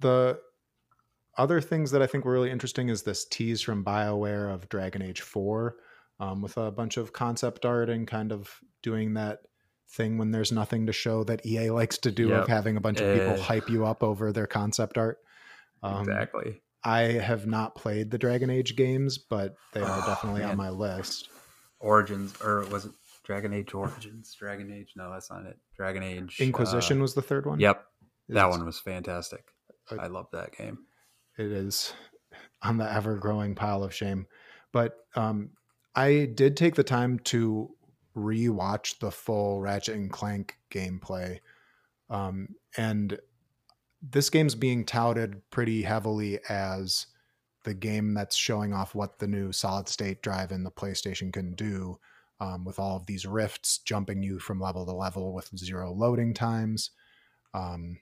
[0.00, 0.40] The
[1.38, 5.02] other things that I think were really interesting is this tease from BioWare of Dragon
[5.02, 5.76] Age 4
[6.22, 8.48] um, with a bunch of concept art and kind of
[8.82, 9.40] doing that
[9.90, 12.42] thing when there's nothing to show that EA likes to do yep.
[12.42, 15.18] of having a bunch of people uh, hype you up over their concept art.
[15.82, 16.62] Um, exactly.
[16.84, 20.50] I have not played the Dragon Age games, but they are oh, definitely man.
[20.50, 21.28] on my list.
[21.80, 22.92] Origins, or was it
[23.24, 24.34] Dragon Age Origins?
[24.38, 24.92] Dragon Age?
[24.94, 25.58] No, that's not it.
[25.76, 27.58] Dragon Age Inquisition uh, was the third one.
[27.58, 27.84] Yep,
[28.28, 29.44] that one was fantastic.
[29.90, 30.78] I love that game.
[31.36, 31.92] It is
[32.62, 34.26] on the ever growing pile of shame.
[34.72, 35.50] But um,
[35.94, 37.74] I did take the time to
[38.16, 41.40] rewatch the full Ratchet and Clank gameplay.
[42.10, 43.18] Um, and
[44.02, 47.06] this game's being touted pretty heavily as
[47.64, 51.54] the game that's showing off what the new solid state drive in the PlayStation can
[51.54, 51.98] do
[52.40, 56.34] um, with all of these rifts jumping you from level to level with zero loading
[56.34, 56.90] times.
[57.54, 57.98] Um,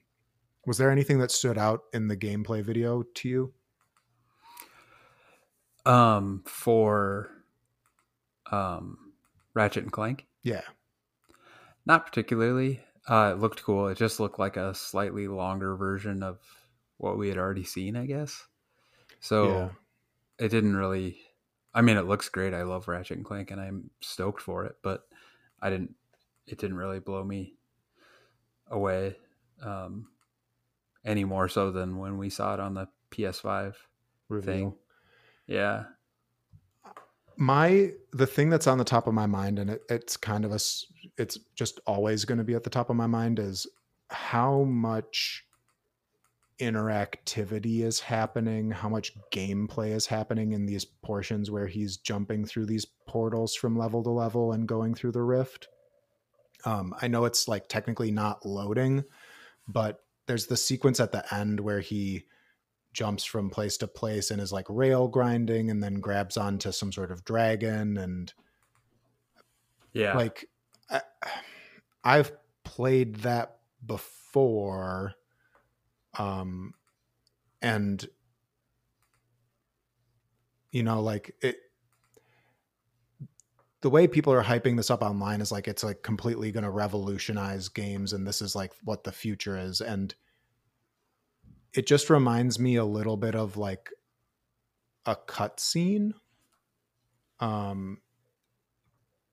[0.65, 3.53] was there anything that stood out in the gameplay video to you?
[5.85, 7.40] Um, for
[8.51, 8.97] um,
[9.53, 10.25] Ratchet and Clank.
[10.43, 10.61] Yeah.
[11.85, 12.81] Not particularly.
[13.07, 13.87] Uh, it looked cool.
[13.87, 16.39] It just looked like a slightly longer version of
[16.97, 18.45] what we had already seen, I guess.
[19.19, 19.69] So yeah.
[20.45, 21.17] it didn't really.
[21.73, 22.53] I mean, it looks great.
[22.53, 24.75] I love Ratchet and Clank, and I'm stoked for it.
[24.83, 25.03] But
[25.61, 25.95] I didn't.
[26.45, 27.55] It didn't really blow me
[28.69, 29.15] away
[29.63, 30.07] um,
[31.05, 33.75] any more so than when we saw it on the PS5
[34.29, 34.53] Reveal.
[34.53, 34.73] thing.
[35.47, 35.85] Yeah,
[37.37, 40.51] my the thing that's on the top of my mind and it, it's kind of
[40.51, 40.59] a
[41.17, 43.67] it's just always going to be at the top of my mind is
[44.09, 45.45] how much
[46.59, 52.65] interactivity is happening how much gameplay is happening in these portions where he's jumping through
[52.65, 55.67] these portals from level to level and going through the rift.
[56.65, 59.03] Um, i know it's like technically not loading
[59.67, 62.25] but there's the sequence at the end where he
[62.93, 66.91] jumps from place to place and is like rail grinding and then grabs onto some
[66.91, 68.33] sort of dragon and
[69.93, 70.15] yeah.
[70.15, 70.47] Like
[70.89, 71.01] I,
[72.03, 72.31] i've
[72.63, 75.13] played that before
[76.17, 76.73] um
[77.61, 78.07] and
[80.71, 81.57] you know like it
[83.81, 86.69] the way people are hyping this up online is like it's like completely going to
[86.69, 90.15] revolutionize games and this is like what the future is and
[91.73, 93.89] it just reminds me a little bit of like
[95.05, 96.11] a cutscene.
[97.39, 97.99] Um,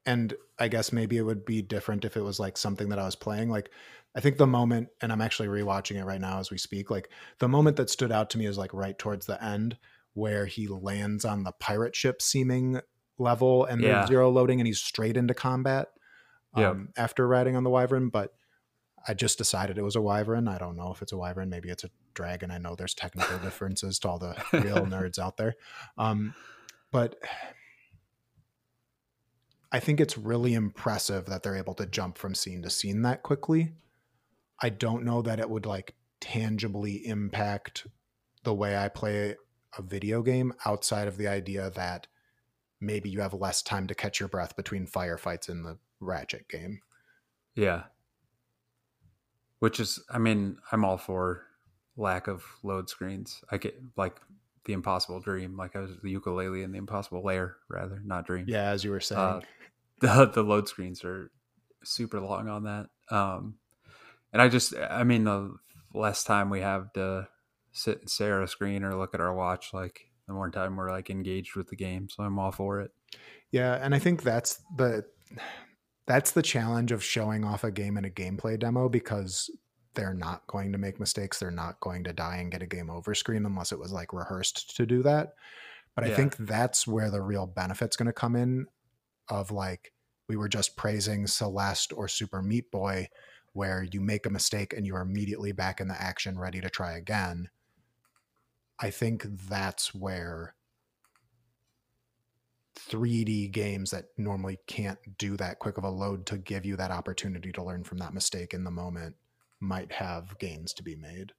[0.06, 3.04] and I guess maybe it would be different if it was like something that I
[3.04, 3.50] was playing.
[3.50, 3.70] Like,
[4.16, 6.90] I think the moment, and I'm actually rewatching it right now as we speak.
[6.90, 7.10] Like,
[7.40, 9.76] the moment that stood out to me is like right towards the end
[10.14, 12.80] where he lands on the pirate ship seeming
[13.18, 14.06] level and yeah.
[14.06, 15.88] zero loading and he's straight into combat
[16.54, 16.62] um,
[16.96, 17.02] yeah.
[17.02, 18.08] after riding on the wyvern.
[18.08, 18.32] But
[19.06, 20.48] I just decided it was a wyvern.
[20.48, 21.50] I don't know if it's a wyvern.
[21.50, 22.50] Maybe it's a dragon.
[22.50, 25.54] I know there's technical differences to all the real nerds out there.
[25.96, 26.34] Um,
[26.90, 27.14] but
[29.70, 33.22] I think it's really impressive that they're able to jump from scene to scene that
[33.22, 33.72] quickly.
[34.60, 37.86] I don't know that it would like tangibly impact
[38.42, 39.36] the way I play
[39.78, 42.08] a video game outside of the idea that
[42.80, 46.80] maybe you have less time to catch your breath between firefights in the Ratchet game.
[47.54, 47.84] Yeah
[49.58, 51.44] which is i mean i'm all for
[51.98, 53.42] lack of load screens.
[53.50, 54.16] I get like
[54.64, 58.44] the impossible dream like i was the Yooka-Laylee and the impossible lair rather not dream.
[58.46, 59.20] Yeah as you were saying.
[59.20, 59.40] uh,
[60.00, 61.30] the, the load screens are
[61.82, 62.86] super long on that.
[63.10, 63.54] Um
[64.32, 65.54] and i just i mean the
[65.94, 67.26] less time we have to
[67.72, 70.76] sit and stare at a screen or look at our watch like the more time
[70.76, 72.90] we're like engaged with the game so i'm all for it.
[73.50, 75.06] Yeah and i think that's the
[76.06, 79.50] that's the challenge of showing off a game in a gameplay demo because
[79.98, 81.40] they're not going to make mistakes.
[81.40, 84.12] They're not going to die and get a game over screen unless it was like
[84.12, 85.34] rehearsed to do that.
[85.96, 86.12] But yeah.
[86.12, 88.68] I think that's where the real benefit's going to come in
[89.28, 89.92] of like
[90.28, 93.08] we were just praising Celeste or Super Meat Boy
[93.54, 96.92] where you make a mistake and you're immediately back in the action ready to try
[96.96, 97.50] again.
[98.78, 100.54] I think that's where
[102.88, 106.92] 3D games that normally can't do that quick of a load to give you that
[106.92, 109.16] opportunity to learn from that mistake in the moment
[109.60, 111.32] might have gains to be made.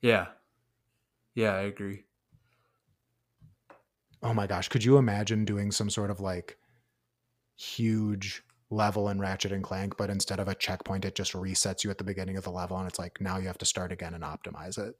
[0.00, 0.26] Yeah.
[1.34, 2.04] Yeah, I agree.
[4.22, 6.58] Oh my gosh, could you imagine doing some sort of like
[7.56, 11.90] huge level in Ratchet and Clank, but instead of a checkpoint, it just resets you
[11.90, 14.14] at the beginning of the level and it's like now you have to start again
[14.14, 14.94] and optimize it.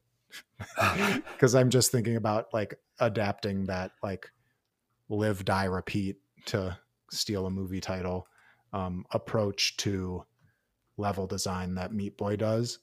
[1.33, 4.31] Because I'm just thinking about like adapting that like
[5.09, 6.17] live, die, repeat
[6.47, 6.79] to
[7.11, 8.27] steal a movie title
[8.73, 10.25] um, approach to
[10.97, 12.79] level design that Meat Boy does.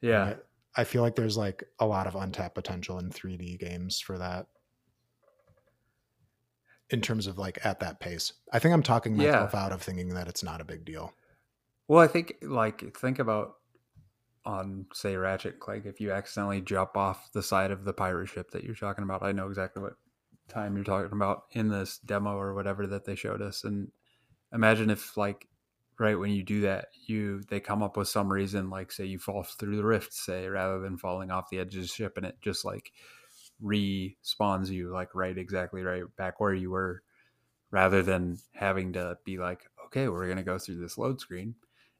[0.00, 0.34] Yeah.
[0.76, 4.46] I feel like there's like a lot of untapped potential in 3D games for that.
[6.90, 9.64] In terms of like at that pace, I think I'm talking myself yeah.
[9.64, 11.12] out of thinking that it's not a big deal.
[11.86, 13.54] Well, I think like think about
[14.44, 18.50] on say Ratchet Clank if you accidentally jump off the side of the pirate ship
[18.50, 19.22] that you're talking about.
[19.22, 19.94] I know exactly what
[20.48, 23.92] time you're talking about in this demo or whatever that they showed us and
[24.52, 25.46] imagine if like
[26.00, 29.18] right when you do that you they come up with some reason like say you
[29.18, 32.26] fall through the rift say rather than falling off the edge of the ship and
[32.26, 32.90] it just like
[33.62, 37.02] respawns you like right exactly right back where you were
[37.70, 41.54] rather than having to be like okay we're going to go through this load screen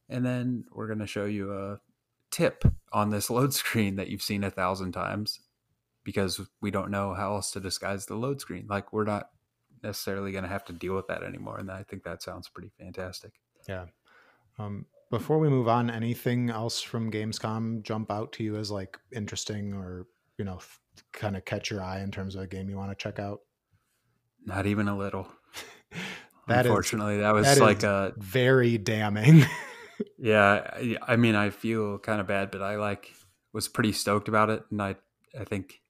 [0.09, 1.79] and then we're going to show you a
[2.31, 5.41] tip on this load screen that you've seen a thousand times
[6.05, 8.67] because we don't know how else to disguise the load screen.
[8.69, 9.31] Like we're not
[9.83, 11.59] necessarily going to have to deal with that anymore.
[11.59, 13.40] And I think that sounds pretty fantastic.
[13.69, 13.87] Yeah.
[14.59, 18.99] Um, before we move on, anything else from Gamescom jump out to you as like
[19.13, 20.07] interesting or,
[20.39, 20.81] you know, f-
[21.13, 23.41] kind of catch your eye in terms of a game you want to check out?
[24.45, 25.29] Not even a little.
[26.49, 29.45] that Unfortunately, is, that was that like a very damning.
[30.19, 30.97] yeah.
[31.03, 33.13] I mean, I feel kind of bad, but I like
[33.53, 34.63] was pretty stoked about it.
[34.71, 34.95] And I,
[35.39, 35.81] I think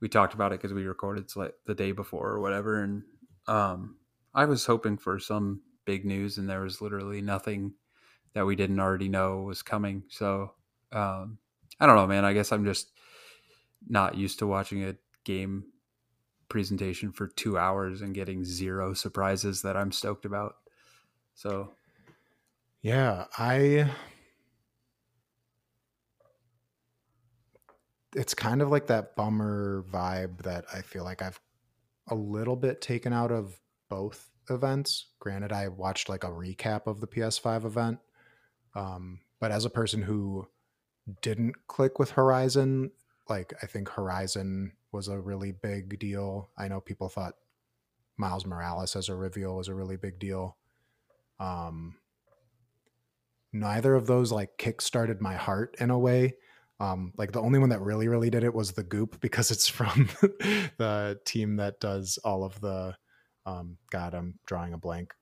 [0.00, 3.02] we talked about it because we recorded like the day before or whatever, and
[3.46, 3.96] um,
[4.34, 7.74] I was hoping for some big news, and there was literally nothing
[8.34, 10.04] that we didn't already know was coming.
[10.08, 10.52] So
[10.92, 11.38] um,
[11.78, 12.24] I don't know, man.
[12.24, 12.92] I guess I'm just
[13.88, 15.64] not used to watching a game
[16.48, 20.56] presentation for two hours and getting zero surprises that I'm stoked about.
[21.34, 21.72] So
[22.82, 23.90] yeah, I
[28.14, 31.40] it's kind of like that bummer vibe that I feel like I've
[32.08, 35.06] a little bit taken out of both events.
[35.18, 37.98] Granted, I watched like a recap of the PS5 event,
[38.74, 40.48] um, but as a person who
[41.22, 42.92] didn't click with Horizon,
[43.28, 46.50] like I think Horizon was a really big deal.
[46.58, 47.34] I know people thought
[48.16, 50.56] Miles Morales as a reveal was a really big deal.
[51.38, 51.96] Um,
[53.52, 56.34] neither of those like kick-started my heart in a way
[56.80, 59.68] um, like the only one that really, really did it was the Goop because it's
[59.68, 60.08] from
[60.78, 62.96] the team that does all of the.
[63.46, 65.14] Um, God, I'm drawing a blank.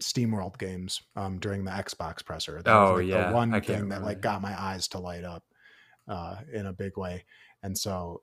[0.00, 2.62] SteamWorld games um, during the Xbox presser.
[2.62, 5.24] That oh was like yeah, the one thing that like got my eyes to light
[5.24, 5.42] up
[6.06, 7.24] uh, in a big way,
[7.64, 8.22] and so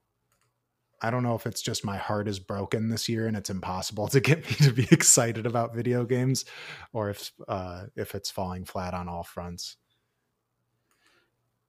[1.01, 4.07] I don't know if it's just my heart is broken this year and it's impossible
[4.07, 6.45] to get me to be excited about video games,
[6.93, 9.77] or if uh, if it's falling flat on all fronts.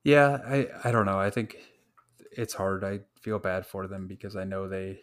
[0.05, 1.19] Yeah, I I don't know.
[1.19, 1.59] I think
[2.31, 2.85] it's hard.
[2.85, 5.01] I feel bad for them because I know they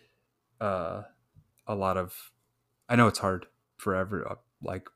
[0.61, 1.01] uh
[1.67, 2.31] a lot of
[2.89, 3.45] I know it's hard
[3.77, 4.87] for every uh, like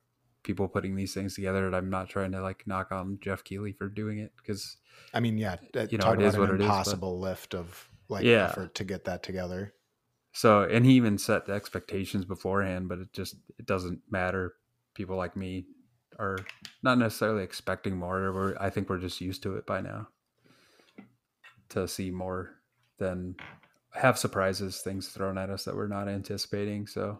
[0.43, 3.73] people putting these things together and I'm not trying to like knock on Geoff Keighley
[3.73, 4.77] for doing it because
[5.13, 5.57] I mean yeah
[5.89, 8.45] you know it is what it is impossible lift of like yeah.
[8.45, 9.73] effort to get that together
[10.31, 14.53] so and he even set the expectations beforehand but it just it doesn't matter
[14.93, 15.65] people like me
[16.19, 16.37] are
[16.83, 18.31] not necessarily expecting more.
[18.33, 20.07] We're, I think we're just used to it by now.
[21.69, 22.55] To see more
[22.97, 23.35] than
[23.93, 26.87] have surprises, things thrown at us that we're not anticipating.
[26.87, 27.19] So,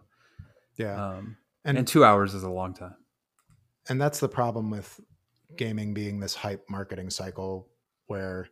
[0.75, 2.95] yeah, um, and, and two hours is a long time.
[3.89, 4.99] And that's the problem with
[5.55, 7.69] gaming being this hype marketing cycle,
[8.07, 8.49] where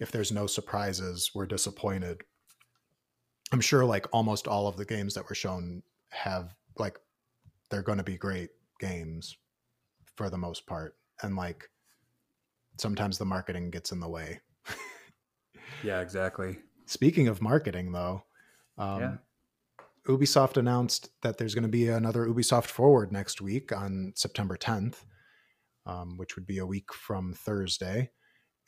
[0.00, 2.22] if there's no surprises, we're disappointed.
[3.52, 6.98] I'm sure like almost all of the games that were shown have like
[7.70, 8.50] they're going to be great
[8.80, 9.36] games
[10.16, 11.68] for the most part and like
[12.78, 14.40] sometimes the marketing gets in the way
[15.84, 16.58] yeah exactly
[16.88, 18.22] speaking of marketing though
[18.78, 19.16] um, yeah.
[20.06, 25.04] ubisoft announced that there's going to be another ubisoft forward next week on september 10th
[25.86, 28.10] um, which would be a week from thursday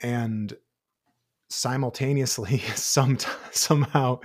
[0.02, 0.54] and
[1.48, 3.18] simultaneously some
[3.50, 4.18] somehow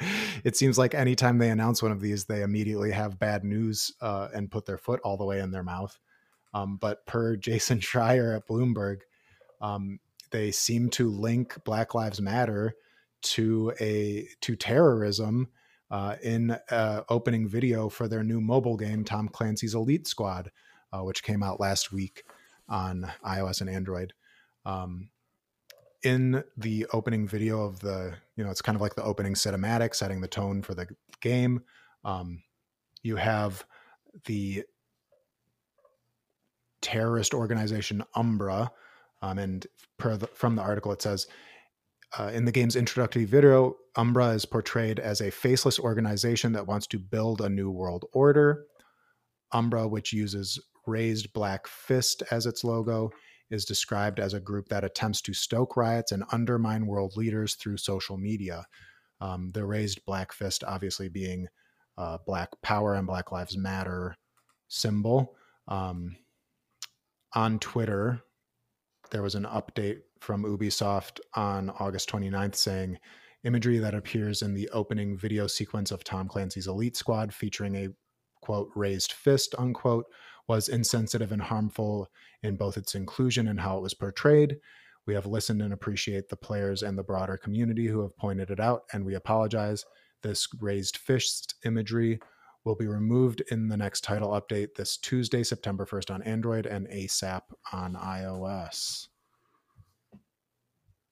[0.44, 4.28] it seems like anytime they announce one of these they immediately have bad news uh,
[4.34, 5.98] and put their foot all the way in their mouth
[6.56, 9.02] um, but per Jason Schreier at Bloomberg,
[9.62, 10.00] um,
[10.32, 12.74] they seem to link Black Lives Matter
[13.22, 15.48] to a to terrorism
[15.92, 20.52] uh, in uh, opening video for their new mobile game, Tom Clancy's Elite Squad,
[20.92, 22.24] uh, which came out last week
[22.68, 24.14] on iOS and Android.
[24.66, 25.10] Um,
[26.04, 29.96] in the opening video of the, you know, it's kind of like the opening cinematic,
[29.96, 30.88] setting the tone for the
[31.20, 31.64] game.
[32.04, 32.44] Um,
[33.02, 33.66] you have
[34.26, 34.64] the
[36.82, 38.72] terrorist organization Umbra.
[39.22, 41.28] Um, and the, from the article, it says
[42.18, 46.88] uh, in the game's introductory video, Umbra is portrayed as a faceless organization that wants
[46.88, 48.66] to build a new world order.
[49.52, 53.12] Umbra, which uses raised black fist as its logo,
[53.50, 57.78] is described as a group that attempts to stoke riots and undermine world leaders through
[57.78, 58.66] social media.
[59.22, 61.48] Um, the raised black fist, obviously being
[61.98, 64.18] uh, Black Power and Black Lives Matter
[64.68, 65.36] symbol.
[65.68, 66.18] Um,
[67.34, 68.22] on Twitter,
[69.16, 73.00] there was an update from Ubisoft on August 29th saying
[73.46, 77.88] imagery that appears in the opening video sequence of Tom Clancy's Elite Squad featuring a
[78.42, 80.08] quote raised fist unquote
[80.50, 82.10] was insensitive and harmful
[82.44, 84.58] in both its inclusion and how it was portrayed.
[85.08, 88.60] We have listened and appreciate the players and the broader community who have pointed it
[88.60, 89.86] out, and we apologize.
[90.24, 92.20] This raised fist imagery
[92.66, 96.88] will be removed in the next title update this Tuesday, September 1st on Android and
[96.90, 97.42] ASAP
[97.72, 99.08] on iOS.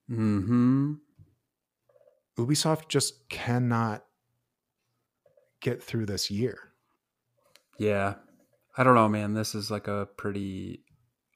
[0.07, 0.93] Hmm.
[2.37, 4.03] Ubisoft just cannot
[5.61, 6.57] get through this year.
[7.79, 8.15] Yeah.
[8.75, 9.33] I don't know, man.
[9.35, 10.83] This is like a pretty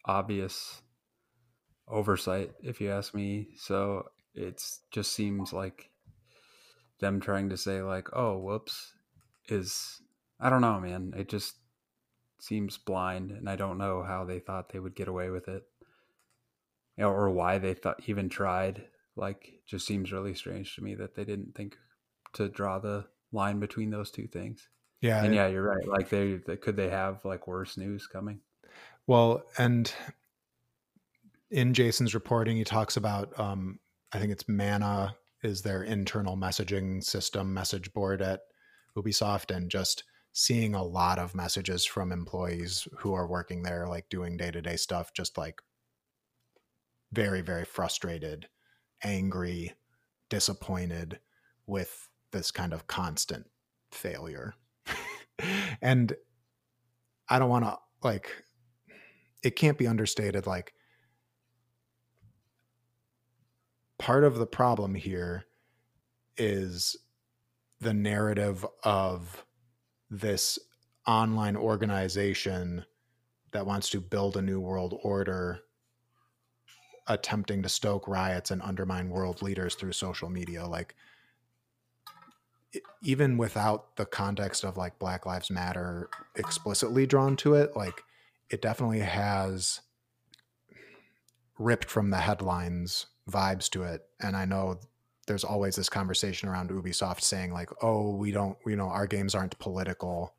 [0.06, 0.82] obvious
[1.88, 3.50] oversight, if you ask me.
[3.58, 4.62] So it
[4.92, 5.92] just seems like
[7.00, 8.94] them trying to say, like, oh, whoops,
[9.50, 10.02] is,
[10.40, 11.14] I don't know, man.
[11.18, 11.56] It just
[12.40, 13.32] seems blind.
[13.32, 15.64] And I don't know how they thought they would get away with it
[16.98, 18.84] or why they thought even tried.
[19.16, 21.76] Like, just seems really strange to me that they didn't think
[22.34, 24.70] to draw the line between those two things.
[25.02, 25.88] Yeah, and yeah, you're right.
[25.88, 28.42] Like, they, they could they have like worse news coming?
[29.08, 29.92] Well, and
[31.50, 33.80] in Jason's reporting, he talks about um,
[34.12, 38.42] I think it's Mana is their internal messaging system message board at
[38.96, 40.04] Ubisoft, and just
[40.38, 44.62] seeing a lot of messages from employees who are working there, like doing day to
[44.62, 45.60] day stuff, just like
[47.12, 48.48] very, very frustrated,
[49.04, 49.74] angry,
[50.30, 51.20] disappointed
[51.66, 53.48] with this kind of constant
[53.92, 54.54] failure.
[55.82, 56.14] and
[57.28, 58.30] I don't want to, like,
[59.42, 60.46] it can't be understated.
[60.46, 60.74] Like,
[63.98, 65.46] part of the problem here
[66.38, 66.96] is
[67.82, 69.44] the narrative of
[70.10, 70.60] this
[71.06, 72.86] online organization
[73.52, 75.60] that wants to build a new world order
[77.08, 80.94] attempting to stoke riots and undermine world leaders through social media like
[83.02, 88.04] even without the context of like black lives matter explicitly drawn to it like
[88.50, 89.82] it definitely has
[91.58, 94.04] ripped from the headlines vibes to it.
[94.20, 94.80] And i know
[95.28, 99.36] there's always this conversation around ubisoft saying like oh we don't you know our games
[99.36, 100.34] aren't political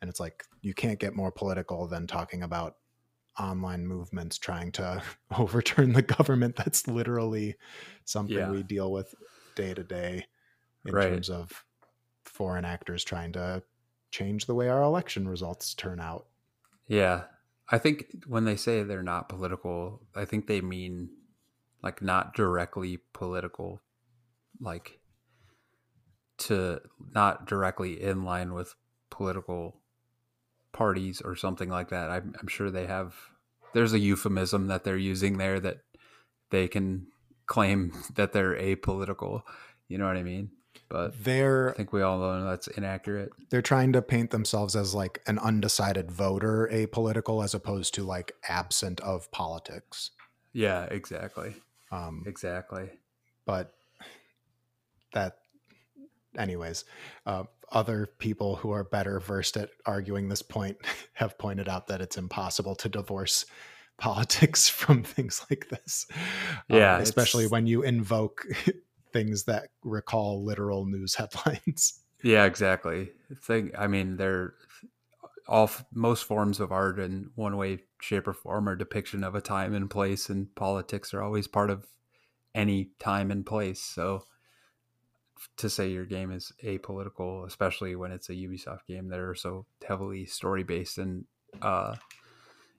[0.00, 2.76] and it's like you can't get more political than talking about
[3.38, 5.02] online movements trying to
[5.38, 7.54] overturn the government that's literally
[8.04, 8.50] something yeah.
[8.50, 9.14] we deal with
[9.54, 10.26] day to day
[10.84, 11.08] in right.
[11.08, 11.64] terms of
[12.24, 13.62] foreign actors trying to
[14.10, 16.26] change the way our election results turn out
[16.86, 17.22] yeah
[17.70, 21.08] i think when they say they're not political i think they mean
[21.84, 23.82] like not directly political
[24.60, 24.98] like
[26.38, 26.80] to
[27.14, 28.74] not directly in line with
[29.10, 29.76] political
[30.72, 32.10] parties or something like that.
[32.10, 33.14] I'm, I'm sure they have.
[33.74, 35.80] There's a euphemism that they're using there that
[36.50, 37.06] they can
[37.46, 39.42] claim that they're apolitical.
[39.88, 40.50] You know what I mean?
[40.88, 41.70] But they're.
[41.70, 43.30] I think we all know that's inaccurate.
[43.50, 48.32] They're trying to paint themselves as like an undecided voter, apolitical, as opposed to like
[48.48, 50.10] absent of politics.
[50.52, 51.56] Yeah, exactly.
[51.94, 52.90] Um, exactly.
[53.46, 53.72] But
[55.12, 55.38] that
[56.36, 56.84] anyways,
[57.26, 60.78] uh, other people who are better versed at arguing this point
[61.14, 63.46] have pointed out that it's impossible to divorce
[63.98, 66.06] politics from things like this.
[66.70, 68.44] Um, yeah, um, especially when you invoke
[69.12, 72.00] things that recall literal news headlines.
[72.22, 73.10] Yeah, exactly.
[73.42, 73.70] Thing.
[73.78, 74.54] I mean, they're
[75.46, 79.40] all most forms of art in one way, shape, or form are depiction of a
[79.40, 81.86] time and place, and politics are always part of
[82.54, 83.80] any time and place.
[83.80, 84.24] So
[85.56, 89.66] to say your game is apolitical, especially when it's a Ubisoft game that are so
[89.86, 91.24] heavily story based and
[91.60, 91.96] uh,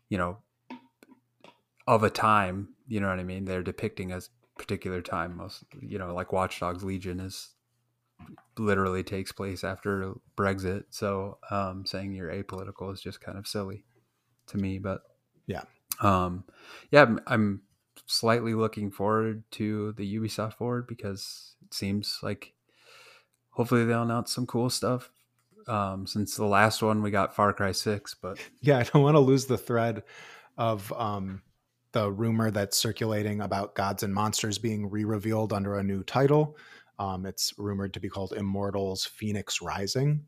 [0.09, 0.38] you know
[1.88, 3.45] of a time, you know what I mean?
[3.45, 4.22] They're depicting a
[4.57, 5.38] particular time.
[5.38, 7.54] Most you know, like Watch Dogs Legion is
[8.57, 10.86] literally takes place after Brexit.
[10.89, 13.84] So um, saying you're apolitical is just kind of silly
[14.47, 14.80] to me.
[14.80, 15.01] But
[15.47, 15.63] yeah,
[16.01, 16.45] um,
[16.91, 17.61] yeah, I'm, I'm
[18.05, 22.53] slightly looking forward to the Ubisoft forward because it seems like
[23.51, 25.09] hopefully they'll announce some cool stuff.
[25.68, 29.16] Um, since the last one we got Far Cry Six, but yeah, I don't want
[29.16, 30.03] to lose the thread
[30.57, 31.41] of um,
[31.91, 36.55] the rumor that's circulating about Gods and Monsters being re-revealed under a new title.
[36.99, 40.25] Um, it's rumored to be called Immortals: Fenyx Rising.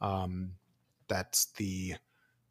[0.00, 0.52] Um,
[1.08, 1.94] that's the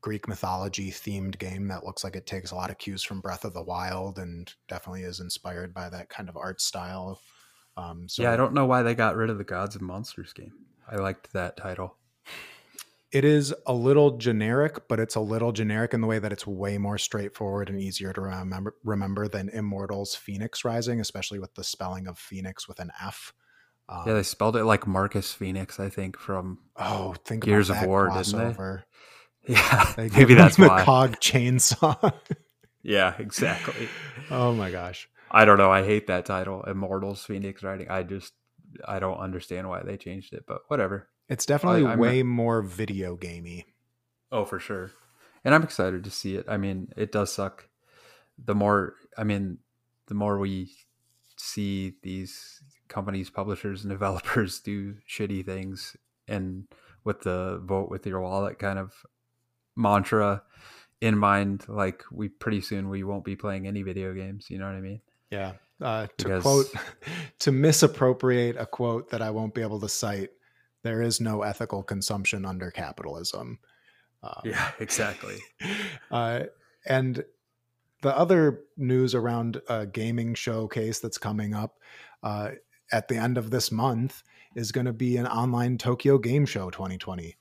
[0.02, 3.46] Greek mythology themed game that looks like it takes a lot of cues from Breath
[3.46, 7.22] of the Wild and definitely is inspired by that kind of art style.
[7.78, 10.34] Um, so yeah, I don't know why they got rid of the Gods and Monsters
[10.34, 10.54] game.
[10.92, 11.98] I liked that title.
[13.12, 16.48] It is a little generic, but it's a little generic in the way that it's
[16.48, 21.64] way more straightforward and easier to remember remember than Immortals Fenyx Rising, especially with the
[21.64, 23.34] spelling of Phoenix with an F.
[23.92, 27.84] Um, yeah, they spelled it like Marcus Phoenix, I think, from oh, think Gears of
[27.84, 28.24] War, crossover.
[28.48, 28.84] didn't they?
[29.48, 30.84] Yeah, they maybe that's the why.
[30.84, 32.14] Cog chainsaw.
[32.84, 33.90] yeah, exactly.
[34.30, 35.72] Oh my gosh, I don't know.
[35.72, 37.90] I hate that title, Immortals Fenyx Rising.
[37.90, 38.34] I just
[38.86, 41.10] I don't understand why they changed it, but whatever.
[41.28, 43.66] It's definitely I, way more video gamey.
[44.32, 44.92] Oh, for sure.
[45.44, 46.46] And I'm excited to see it.
[46.48, 47.68] I mean, it does suck.
[48.38, 49.58] The more, I mean,
[50.08, 50.72] the more we
[51.42, 56.68] see these companies, publishers, and developers do shitty things, and
[57.04, 58.94] with the vote with your wallet kind of
[59.76, 60.44] mantra
[61.02, 64.50] in mind, like we pretty soon we won't be playing any video games.
[64.50, 65.02] You know what I mean?
[65.32, 65.54] Yeah.
[65.82, 66.44] Uh, to because...
[66.44, 66.68] quote,
[67.40, 70.30] to misappropriate a quote that I won't be able to cite,
[70.84, 73.60] there is no ethical consumption under capitalism.
[74.22, 75.40] Um, yeah, exactly.
[76.12, 76.42] Uh,
[76.86, 77.24] and
[78.02, 81.78] the other news around a gaming showcase that's coming up
[82.24, 82.52] uh,
[82.92, 84.24] at the end of this month
[84.56, 87.38] is going to be an online Tokyo Game Show 2020.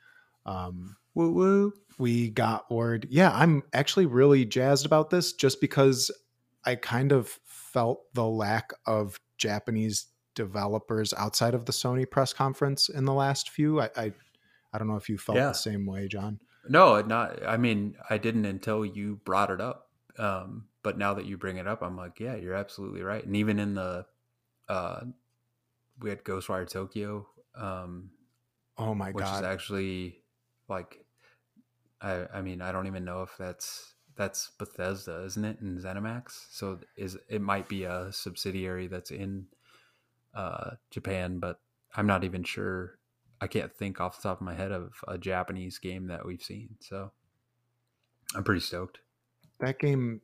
[0.47, 1.73] Um, woo woo.
[1.99, 3.07] We got word.
[3.11, 6.11] Yeah, I'm actually really jazzed about this just because
[6.65, 12.89] I kind of felt the lack of Japanese developers outside of the Sony press conference
[12.89, 13.81] in the last few.
[13.81, 14.13] I I,
[14.73, 15.49] I don't know if you felt yeah.
[15.49, 16.41] the same way, John.
[16.69, 17.45] No, not.
[17.47, 19.90] I mean, I didn't until you brought it up.
[20.21, 23.25] Um, but now that you bring it up, I'm like, yeah, you're absolutely right.
[23.25, 24.05] And even in the,
[24.69, 25.01] uh,
[26.01, 27.27] we had Ghostwire Tokyo.
[27.55, 28.11] Um,
[28.77, 30.23] oh my which god, which is actually
[30.69, 31.05] like,
[32.03, 36.47] I I mean, I don't even know if that's that's Bethesda, isn't it, in ZeniMax?
[36.51, 39.47] So is it might be a subsidiary that's in
[40.35, 41.61] uh, Japan, but
[41.97, 42.99] I'm not even sure.
[43.41, 46.43] I can't think off the top of my head of a Japanese game that we've
[46.43, 46.77] seen.
[46.81, 47.13] So
[48.35, 49.01] I'm pretty stoked.
[49.61, 50.21] That game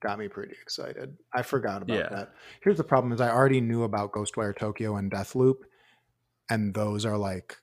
[0.00, 1.16] got me pretty excited.
[1.34, 2.08] I forgot about yeah.
[2.08, 2.32] that.
[2.62, 5.56] Here's the problem: is I already knew about Ghostwire Tokyo and Deathloop,
[6.50, 7.56] and those are like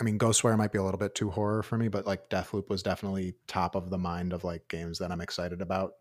[0.00, 2.70] I mean, Ghostwire might be a little bit too horror for me, but like Deathloop
[2.70, 5.92] was definitely top of the mind of like games that I'm excited about.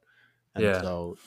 [0.55, 0.82] And yeah.
[0.82, 1.18] so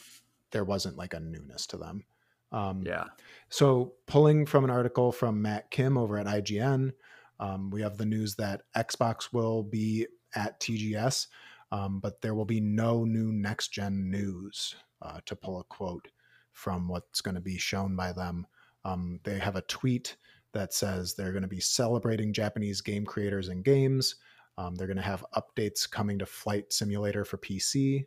[0.53, 2.05] there wasn't like a newness to them.
[2.51, 3.05] Um, yeah.
[3.51, 6.93] So pulling from an article from Matt Kim over at IGN,
[7.39, 11.27] um, we have the news that Xbox will be at TGS,
[11.73, 14.77] um, but there will be no new next gen news.
[15.01, 16.07] Uh, to pull a quote
[16.53, 18.47] from what's going to be shown by them,
[18.85, 20.17] um, they have a tweet
[20.53, 24.15] that says they're going to be celebrating Japanese game creators and games.
[24.59, 28.07] Um, they're going to have updates coming to Flight Simulator for PC.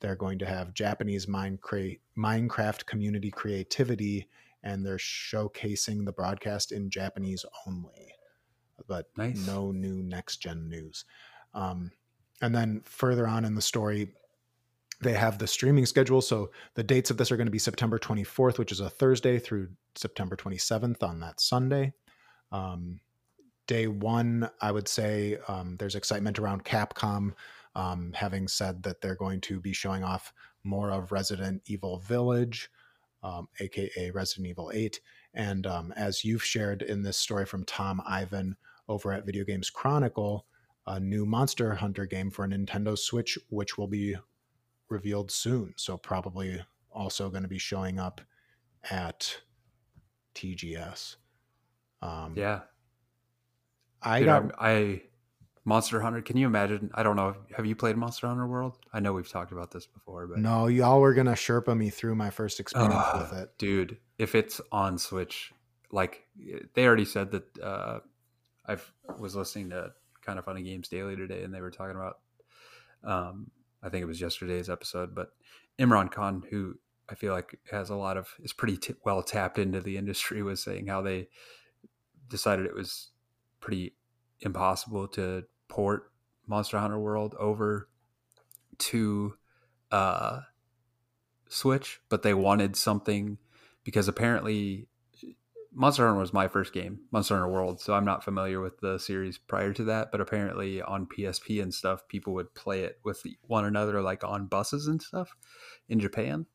[0.00, 4.28] They're going to have Japanese Minecraft community creativity,
[4.62, 8.12] and they're showcasing the broadcast in Japanese only,
[8.86, 9.46] but nice.
[9.46, 11.06] no new next gen news.
[11.54, 11.92] Um,
[12.42, 14.08] and then further on in the story,
[15.00, 16.22] they have the streaming schedule.
[16.22, 19.38] So the dates of this are going to be September 24th, which is a Thursday,
[19.38, 21.92] through September 27th on that Sunday.
[22.52, 23.00] Um,
[23.66, 27.34] day one, I would say um, there's excitement around Capcom
[27.74, 30.32] um, having said that they're going to be showing off
[30.64, 32.70] more of Resident Evil Village,
[33.60, 35.00] aka um, Resident Evil 8.
[35.34, 38.56] And um, as you've shared in this story from Tom Ivan
[38.88, 40.46] over at Video Games Chronicle,
[40.86, 44.16] a new Monster Hunter game for a Nintendo Switch, which will be
[44.88, 45.74] revealed soon.
[45.76, 46.60] So probably
[46.90, 48.20] also going to be showing up
[48.90, 49.38] at
[50.34, 51.16] TGS.
[52.02, 52.60] Um, yeah,
[54.02, 55.02] I Dude, got I
[55.64, 56.22] Monster Hunter.
[56.22, 56.90] Can you imagine?
[56.94, 57.34] I don't know.
[57.56, 58.78] Have you played Monster Hunter World?
[58.92, 62.14] I know we've talked about this before, but no, y'all were gonna Sherpa me through
[62.14, 63.98] my first experience uh, with it, dude.
[64.18, 65.52] If it's on Switch,
[65.90, 66.26] like
[66.74, 67.58] they already said that.
[67.58, 68.00] Uh,
[68.68, 68.76] I
[69.20, 69.92] was listening to
[70.26, 72.18] Kind of Funny Games Daily today, and they were talking about
[73.04, 73.50] um,
[73.82, 75.28] I think it was yesterday's episode, but
[75.78, 76.74] Imran Khan, who
[77.08, 80.42] I feel like has a lot of is pretty t- well tapped into the industry,
[80.42, 81.28] was saying how they
[82.28, 83.10] decided it was
[83.60, 83.94] pretty
[84.40, 86.10] impossible to port
[86.46, 87.88] Monster Hunter World over
[88.78, 89.34] to
[89.92, 90.40] uh,
[91.48, 93.38] Switch, but they wanted something
[93.84, 94.88] because apparently
[95.78, 98.98] Monster Hunter was my first game, Monster Hunter World, so I'm not familiar with the
[98.98, 100.10] series prior to that.
[100.10, 104.46] But apparently, on PSP and stuff, people would play it with one another, like on
[104.46, 105.36] buses and stuff
[105.90, 106.46] in Japan.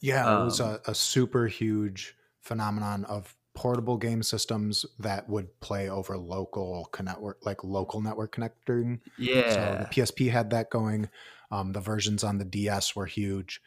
[0.00, 5.28] Yeah, um, it was um, a, a, super huge phenomenon of portable game systems that
[5.28, 9.00] would play over local network, like local network connecting.
[9.18, 9.50] Yeah.
[9.50, 11.08] So the PSP had that going.
[11.50, 13.60] Um, the versions on the DS were huge.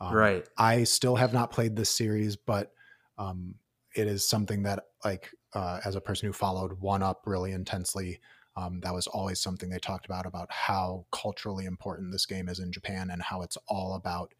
[0.00, 0.48] Um, right.
[0.58, 2.72] I still have not played this series, but
[3.16, 3.54] um,
[3.96, 8.20] it is something that, like, uh, as a person who followed One Up really intensely,
[8.56, 12.58] um, that was always something they talked about about how culturally important this game is
[12.58, 14.32] in Japan and how it's all about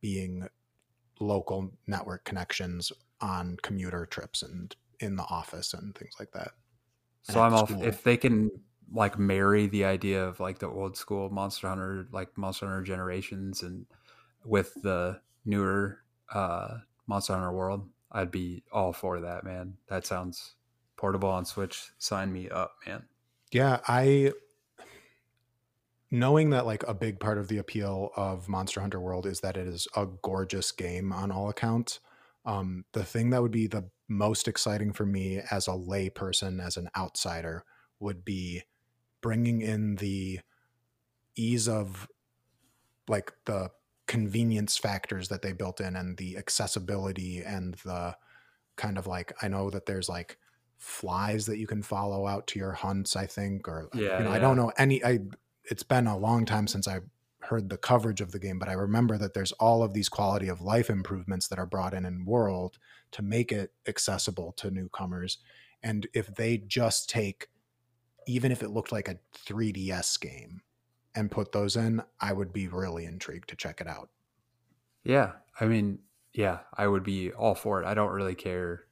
[0.00, 0.46] being
[1.20, 6.52] local network connections on commuter trips and in the office and things like that.
[7.22, 8.50] So I'm off if they can
[8.92, 13.62] like marry the idea of like the old school Monster Hunter, like Monster Hunter Generations,
[13.62, 13.86] and
[14.44, 16.00] with the newer
[16.32, 19.76] uh, Monster Hunter World, I'd be all for that, man.
[19.88, 20.54] That sounds
[20.96, 21.90] portable on Switch.
[21.98, 23.02] Sign me up, man.
[23.50, 24.32] Yeah, I
[26.10, 29.56] knowing that like a big part of the appeal of Monster Hunter World is that
[29.56, 31.98] it is a gorgeous game on all accounts.
[32.46, 36.76] Um, the thing that would be the most exciting for me as a layperson, as
[36.76, 37.64] an outsider,
[37.98, 38.62] would be
[39.20, 40.38] bringing in the
[41.34, 42.06] ease of
[43.08, 43.70] like the
[44.06, 48.16] convenience factors that they built in and the accessibility and the
[48.76, 50.38] kind of like I know that there's like
[50.76, 54.24] flies that you can follow out to your hunts I think or uh, yeah, you
[54.24, 54.36] know yeah.
[54.36, 55.20] I don't know any I
[55.64, 57.00] it's been a long time since I
[57.44, 60.48] heard the coverage of the game, but I remember that there's all of these quality
[60.48, 62.78] of life improvements that are brought in in World
[63.12, 65.38] to make it accessible to newcomers.
[65.82, 67.48] And if they just take,
[68.26, 70.62] even if it looked like a 3DS game,
[71.14, 74.10] and put those in, I would be really intrigued to check it out.
[75.04, 76.00] Yeah, I mean,
[76.32, 77.86] yeah, I would be all for it.
[77.86, 78.86] I don't really care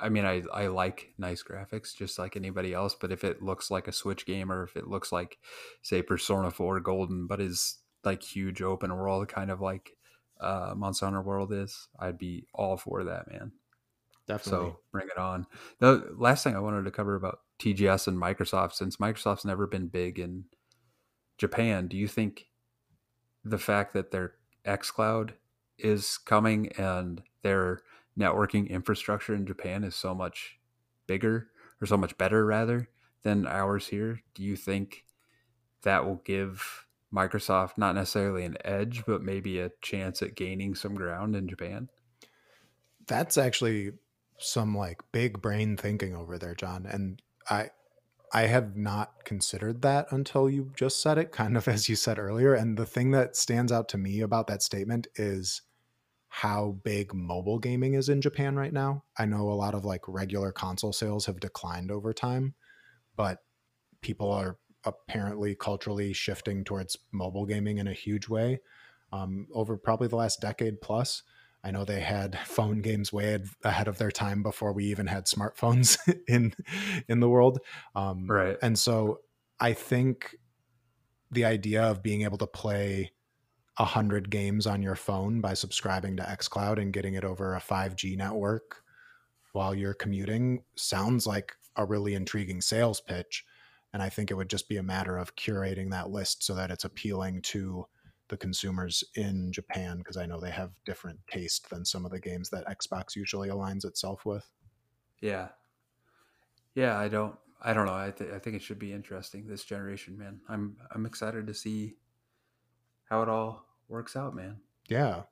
[0.00, 3.70] I mean, I, I like nice graphics just like anybody else, but if it looks
[3.70, 5.38] like a Switch game or if it looks like,
[5.82, 9.96] say, Persona 4 Golden, but is like huge open world, kind of like
[10.40, 13.52] uh, Monster Hunter World is, I'd be all for that, man.
[14.26, 14.70] Definitely.
[14.70, 15.46] So bring it on.
[15.80, 19.88] The last thing I wanted to cover about TGS and Microsoft, since Microsoft's never been
[19.88, 20.44] big in
[21.40, 22.46] Japan, do you think
[23.42, 24.34] the fact that their
[24.66, 25.30] xCloud
[25.78, 27.80] is coming and their
[28.18, 30.58] networking infrastructure in Japan is so much
[31.06, 31.48] bigger
[31.80, 32.88] or so much better rather
[33.22, 34.20] than ours here.
[34.34, 35.04] Do you think
[35.82, 40.94] that will give Microsoft not necessarily an edge, but maybe a chance at gaining some
[40.94, 41.88] ground in Japan?
[43.06, 43.92] That's actually
[44.38, 46.86] some like big brain thinking over there, John.
[46.86, 47.70] And I
[48.32, 52.18] I have not considered that until you just said it, kind of as you said
[52.18, 52.54] earlier.
[52.54, 55.62] And the thing that stands out to me about that statement is
[56.28, 59.02] how big mobile gaming is in Japan right now.
[59.18, 62.54] I know a lot of like regular console sales have declined over time,
[63.16, 63.38] but
[64.00, 68.60] people are apparently culturally shifting towards mobile gaming in a huge way
[69.12, 71.22] um, over probably the last decade plus.
[71.62, 75.26] I know they had phone games way ahead of their time before we even had
[75.26, 75.98] smartphones
[76.28, 76.54] in
[77.08, 77.60] in the world.
[77.94, 78.56] Um, right.
[78.62, 79.20] And so
[79.58, 80.36] I think
[81.30, 83.12] the idea of being able to play
[83.78, 87.60] a 100 games on your phone by subscribing to xCloud and getting it over a
[87.60, 88.82] 5G network
[89.52, 93.44] while you're commuting sounds like a really intriguing sales pitch.
[93.92, 96.70] And I think it would just be a matter of curating that list so that
[96.70, 97.86] it's appealing to
[98.30, 102.20] the consumers in Japan because I know they have different taste than some of the
[102.20, 104.48] games that Xbox usually aligns itself with.
[105.20, 105.48] Yeah.
[106.74, 107.94] Yeah, I don't I don't know.
[107.94, 110.40] I, th- I think it should be interesting this generation, man.
[110.48, 111.96] I'm I'm excited to see
[113.04, 114.56] how it all works out, man.
[114.88, 115.22] Yeah.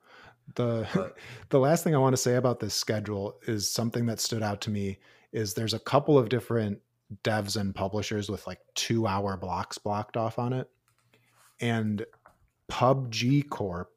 [0.56, 1.16] The but,
[1.48, 4.60] the last thing I want to say about this schedule is something that stood out
[4.62, 4.98] to me
[5.32, 6.80] is there's a couple of different
[7.22, 10.68] devs and publishers with like 2-hour blocks blocked off on it.
[11.60, 12.04] And
[12.70, 13.90] PUBG Corp,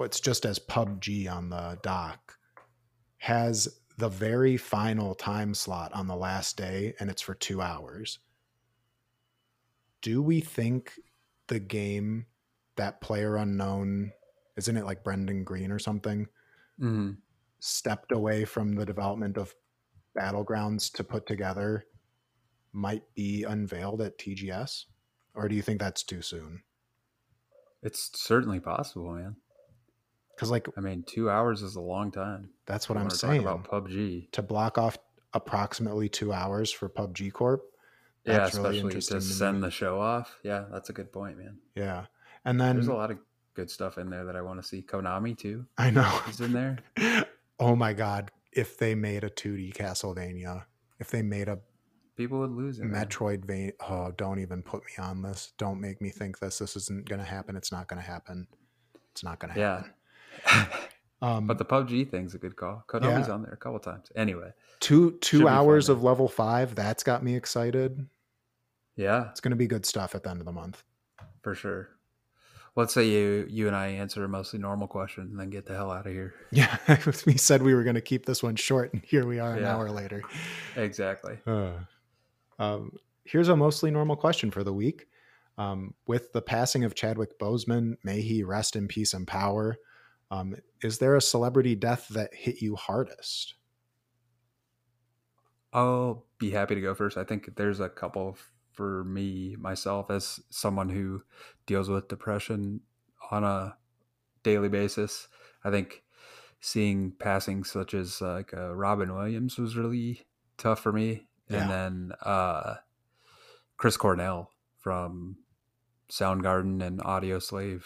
[0.00, 2.38] it's just as PUBG on the dock,
[3.18, 8.18] has the very final time slot on the last day and it's for 2 hours.
[10.00, 10.92] Do we think
[11.48, 12.24] the game
[12.76, 14.10] that PlayerUnknown,
[14.56, 16.26] isn't it like Brendan Greene or something,
[16.80, 17.10] mm-hmm.
[17.58, 19.54] stepped away from the development of
[20.18, 21.84] Battlegrounds to put together
[22.72, 24.86] might be unveiled at TGS?
[25.34, 26.62] Or do you think that's too soon?
[27.82, 29.36] It's certainly possible, man.
[30.34, 32.50] Because, like, I mean, two hours is a long time.
[32.66, 34.98] That's what I'm saying about PUBG to block off
[35.34, 37.62] approximately two hours for PUBG Corp.
[38.24, 40.38] yeah, especially really to, to send the show off.
[40.42, 41.58] Yeah, that's a good point, man.
[41.74, 42.06] Yeah,
[42.44, 43.18] and then there's a lot of
[43.54, 44.82] good stuff in there that I want to see.
[44.82, 45.66] Konami too.
[45.76, 46.78] I know he's in there.
[47.60, 48.30] oh my god!
[48.52, 50.64] If they made a 2D Castlevania,
[50.98, 51.58] if they made a
[52.20, 52.84] people would lose it.
[52.84, 53.72] Metroidvania.
[53.88, 55.52] Oh, don't even put me on this.
[55.58, 56.58] Don't make me think this.
[56.58, 57.56] This isn't going to happen.
[57.56, 58.46] It's not going to happen.
[59.12, 59.92] It's not going to happen.
[60.46, 60.66] Yeah.
[61.22, 62.82] Um, but the PUBG thing's a good call.
[62.88, 63.34] Konami's yeah.
[63.34, 64.10] on there a couple times.
[64.16, 66.74] Anyway, two two hours of level five.
[66.74, 68.06] That's got me excited.
[68.96, 70.82] Yeah, it's going to be good stuff at the end of the month
[71.42, 71.90] for sure.
[72.76, 75.74] Let's say you you and I answer a mostly normal question and then get the
[75.74, 76.34] hell out of here.
[76.52, 76.76] Yeah,
[77.26, 79.64] we said we were going to keep this one short, and here we are an
[79.64, 80.22] hour later.
[80.76, 81.38] Exactly.
[81.46, 81.72] Uh,
[82.60, 82.92] um,
[83.24, 85.06] here's a mostly normal question for the week.
[85.58, 89.78] Um, with the passing of Chadwick Boseman, may he rest in peace and power.
[90.30, 93.54] Um, is there a celebrity death that hit you hardest?
[95.72, 97.16] I'll be happy to go first.
[97.16, 98.36] I think there's a couple
[98.72, 101.22] for me myself as someone who
[101.66, 102.80] deals with depression
[103.30, 103.76] on a
[104.42, 105.28] daily basis.
[105.64, 106.02] I think
[106.60, 110.22] seeing passing such as like uh, Robin Williams was really
[110.56, 111.62] tough for me, yeah.
[111.62, 112.76] and then uh,
[113.76, 115.36] Chris Cornell from
[116.10, 117.82] Soundgarden and Audioslave.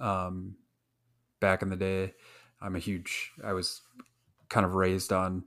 [0.00, 0.56] Um,
[1.40, 2.14] back in the day,
[2.60, 3.32] I'm a huge.
[3.44, 3.82] I was
[4.48, 5.44] kind of raised on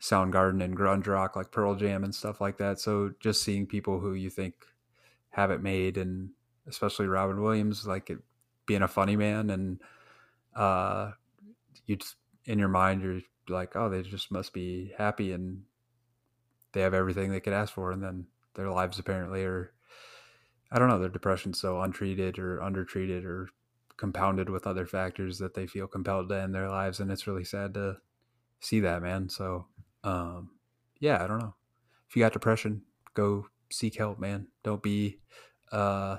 [0.00, 2.80] Soundgarden and grunge rock like Pearl Jam and stuff like that.
[2.80, 4.54] So just seeing people who you think
[5.30, 6.30] have it made, and
[6.66, 8.18] especially Robin Williams, like it,
[8.66, 9.80] being a funny man, and
[10.54, 11.12] uh,
[11.86, 15.62] you just in your mind you're like, oh, they just must be happy and
[16.74, 19.72] they have everything they could ask for, and then their lives apparently are.
[20.70, 20.98] I don't know.
[20.98, 23.48] Their depression's so untreated or undertreated or
[23.96, 27.44] compounded with other factors that they feel compelled to end their lives, and it's really
[27.44, 27.96] sad to
[28.60, 29.28] see that, man.
[29.28, 29.66] So
[30.04, 30.50] um,
[31.00, 31.54] yeah, I don't know.
[32.08, 32.82] If you got depression,
[33.14, 34.48] go seek help, man.
[34.62, 35.18] Don't be,
[35.72, 36.18] uh,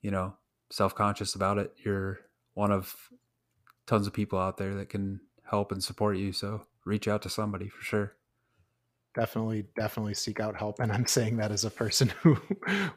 [0.00, 0.34] you know,
[0.70, 1.72] self conscious about it.
[1.84, 2.20] You're
[2.54, 2.94] one of
[3.86, 6.32] tons of people out there that can help and support you.
[6.32, 8.16] So reach out to somebody for sure.
[9.14, 10.78] Definitely, definitely seek out help.
[10.80, 12.36] And I'm saying that as a person who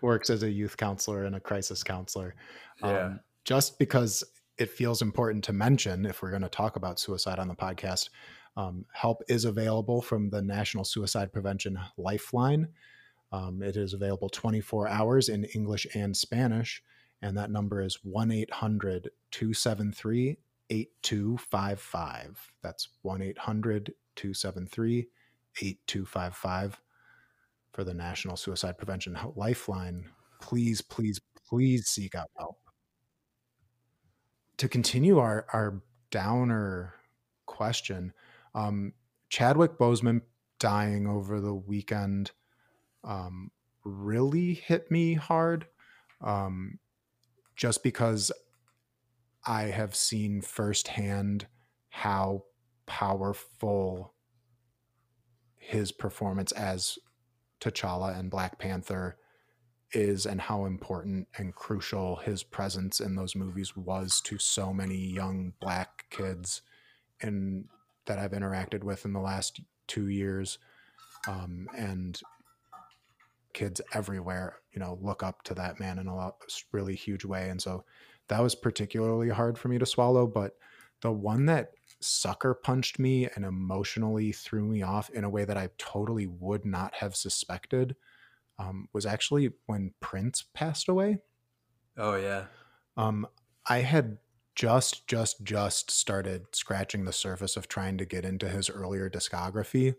[0.01, 2.36] works as a youth counselor and a crisis counselor.
[2.82, 3.05] Yeah.
[3.05, 4.24] Um, just because
[4.57, 8.09] it feels important to mention if we're going to talk about suicide on the podcast
[8.55, 12.68] um, help is available from the National Suicide Prevention Lifeline.
[13.32, 16.84] Um, it is available 24 hours in English and Spanish,
[17.22, 20.38] and that number is 1 800 273
[20.70, 22.51] 8255.
[22.61, 25.07] That's 1 800 273
[25.60, 26.82] 8255
[27.72, 30.06] for the National Suicide Prevention Lifeline.
[30.41, 32.58] Please, please, please seek out help.
[34.58, 35.82] To continue our, our
[36.12, 36.93] downer
[37.45, 38.14] question,
[38.54, 38.93] um,
[39.30, 40.22] Chadwick Boseman
[40.60, 42.32] dying over the weekend
[43.04, 43.51] um,
[43.84, 45.66] really hit me hard
[46.22, 46.80] um,
[47.56, 48.32] just because
[49.45, 51.47] I have seen firsthand
[51.89, 52.43] how
[52.86, 54.12] powerful
[55.64, 56.99] his performance as
[57.61, 59.18] T'Challa and Black Panther
[59.93, 64.97] is and how important and crucial his presence in those movies was to so many
[64.97, 66.61] young black kids
[67.22, 67.66] in
[68.05, 70.57] that I've interacted with in the last two years,
[71.28, 72.20] um, and
[73.53, 76.36] kids everywhere, you know, look up to that man in a lot,
[76.74, 77.49] really huge way.
[77.49, 77.86] And so
[78.28, 80.28] that was particularly hard for me to swallow.
[80.28, 80.57] But
[81.04, 85.58] the one that sucker punched me and emotionally threw me off in a way that
[85.58, 87.95] I totally would not have suspected
[88.58, 91.20] um, was actually when Prince passed away.
[91.97, 92.46] Oh yeah.
[92.97, 93.28] Um,
[93.67, 94.17] I had
[94.55, 99.96] just just just started scratching the surface of trying to get into his earlier discography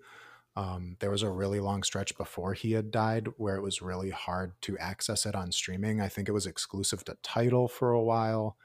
[0.57, 4.11] um, there was a really long stretch before he had died where it was really
[4.11, 8.03] hard to access it on streaming i think it was exclusive to Tidal for a
[8.03, 8.57] while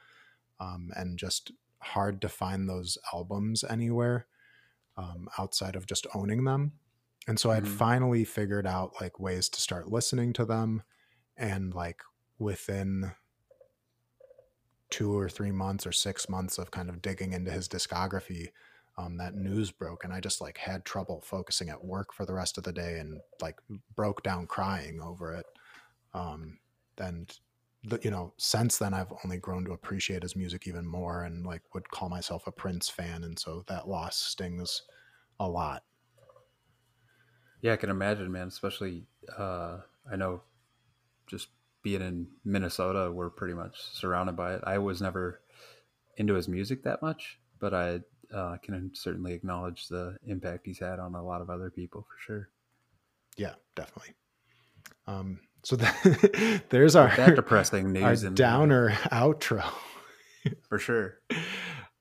[0.60, 1.50] um, and just
[1.80, 4.26] hard to find those albums anywhere
[4.96, 6.72] um, outside of just owning them
[7.26, 7.64] and so mm-hmm.
[7.64, 10.82] i'd finally figured out like ways to start listening to them
[11.36, 12.02] and like
[12.38, 13.12] within
[14.90, 18.48] two or three months or six months of kind of digging into his discography,
[18.98, 22.34] um, that news broke, and I just like had trouble focusing at work for the
[22.34, 23.56] rest of the day, and like
[23.96, 25.46] broke down crying over it.
[26.12, 26.58] Um,
[26.98, 27.32] and
[27.84, 31.46] the, you know, since then I've only grown to appreciate his music even more, and
[31.46, 34.82] like would call myself a Prince fan, and so that loss stings
[35.38, 35.82] a lot.
[37.62, 38.48] Yeah, I can imagine, man.
[38.48, 39.78] Especially, uh,
[40.10, 40.42] I know,
[41.26, 41.48] just
[41.82, 44.62] being in Minnesota, we're pretty much surrounded by it.
[44.64, 45.40] I was never
[46.16, 48.00] into his music that much, but I
[48.34, 52.16] uh, can certainly acknowledge the impact he's had on a lot of other people for
[52.18, 52.48] sure.
[53.36, 54.14] Yeah, definitely.
[55.06, 59.64] Um, so that, there's our that depressing news and downer outro
[60.68, 61.18] for sure.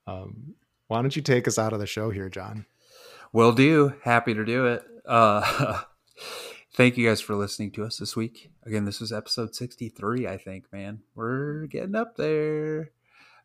[0.08, 0.56] Um,
[0.88, 2.66] why don't you take us out of the show here, John?
[3.32, 3.94] Will do.
[4.04, 4.84] Happy to do it.
[5.06, 5.82] Uh,
[6.74, 8.52] thank you guys for listening to us this week.
[8.66, 11.02] Again, this was episode 63, I think, man.
[11.14, 12.92] We're getting up there.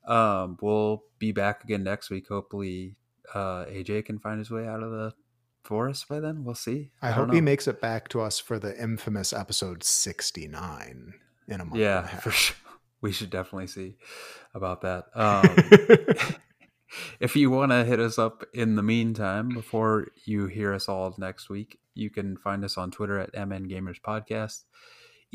[0.07, 2.29] Um, we'll be back again next week.
[2.29, 2.97] Hopefully,
[3.35, 5.13] uh, AJ can find his way out of the
[5.65, 6.45] forest by then.
[6.45, 6.91] We'll see.
[7.03, 11.15] I, I hope he makes it back to us for the infamous episode 69
[11.49, 11.77] in a month.
[11.77, 12.57] Yeah, for sure.
[13.01, 13.97] We should definitely see
[14.55, 15.05] about that.
[15.15, 16.37] Um,
[17.21, 21.15] if you want to hit us up in the meantime, before you hear us all
[21.19, 24.65] next week, you can find us on Twitter at MN Gamers Podcast.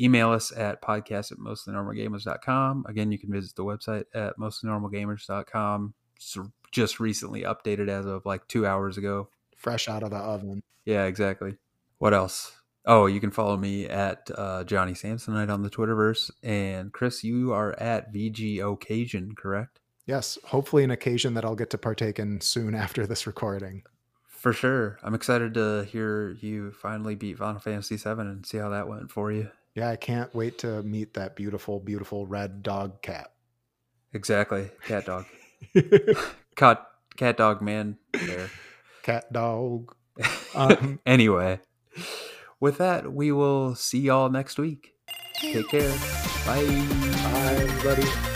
[0.00, 2.86] Email us at podcast at mostlynormalgamers.com.
[2.88, 5.94] Again, you can visit the website at mostlynormalgamers.com.
[6.16, 6.38] It's
[6.72, 9.28] just recently updated as of like two hours ago.
[9.60, 10.62] Fresh out of the oven.
[10.86, 11.56] Yeah, exactly.
[11.98, 12.52] What else?
[12.86, 16.30] Oh, you can follow me at uh, Johnny Samsonite on the Twitterverse.
[16.42, 19.80] And Chris, you are at VG Occasion, correct?
[20.06, 23.82] Yes, hopefully an occasion that I'll get to partake in soon after this recording.
[24.28, 24.98] For sure.
[25.02, 29.10] I'm excited to hear you finally beat Final Fantasy VII and see how that went
[29.10, 29.50] for you.
[29.74, 33.32] Yeah, I can't wait to meet that beautiful, beautiful red dog cat.
[34.14, 34.70] Exactly.
[34.86, 35.26] Cat dog.
[36.56, 36.86] cat,
[37.18, 38.48] cat dog man there.
[39.02, 39.94] Cat dog.
[40.52, 41.60] Um, anyway,
[42.58, 44.94] with that, we will see y'all next week.
[45.40, 45.96] Take care.
[46.44, 46.66] Bye.
[47.22, 48.29] Bye, everybody.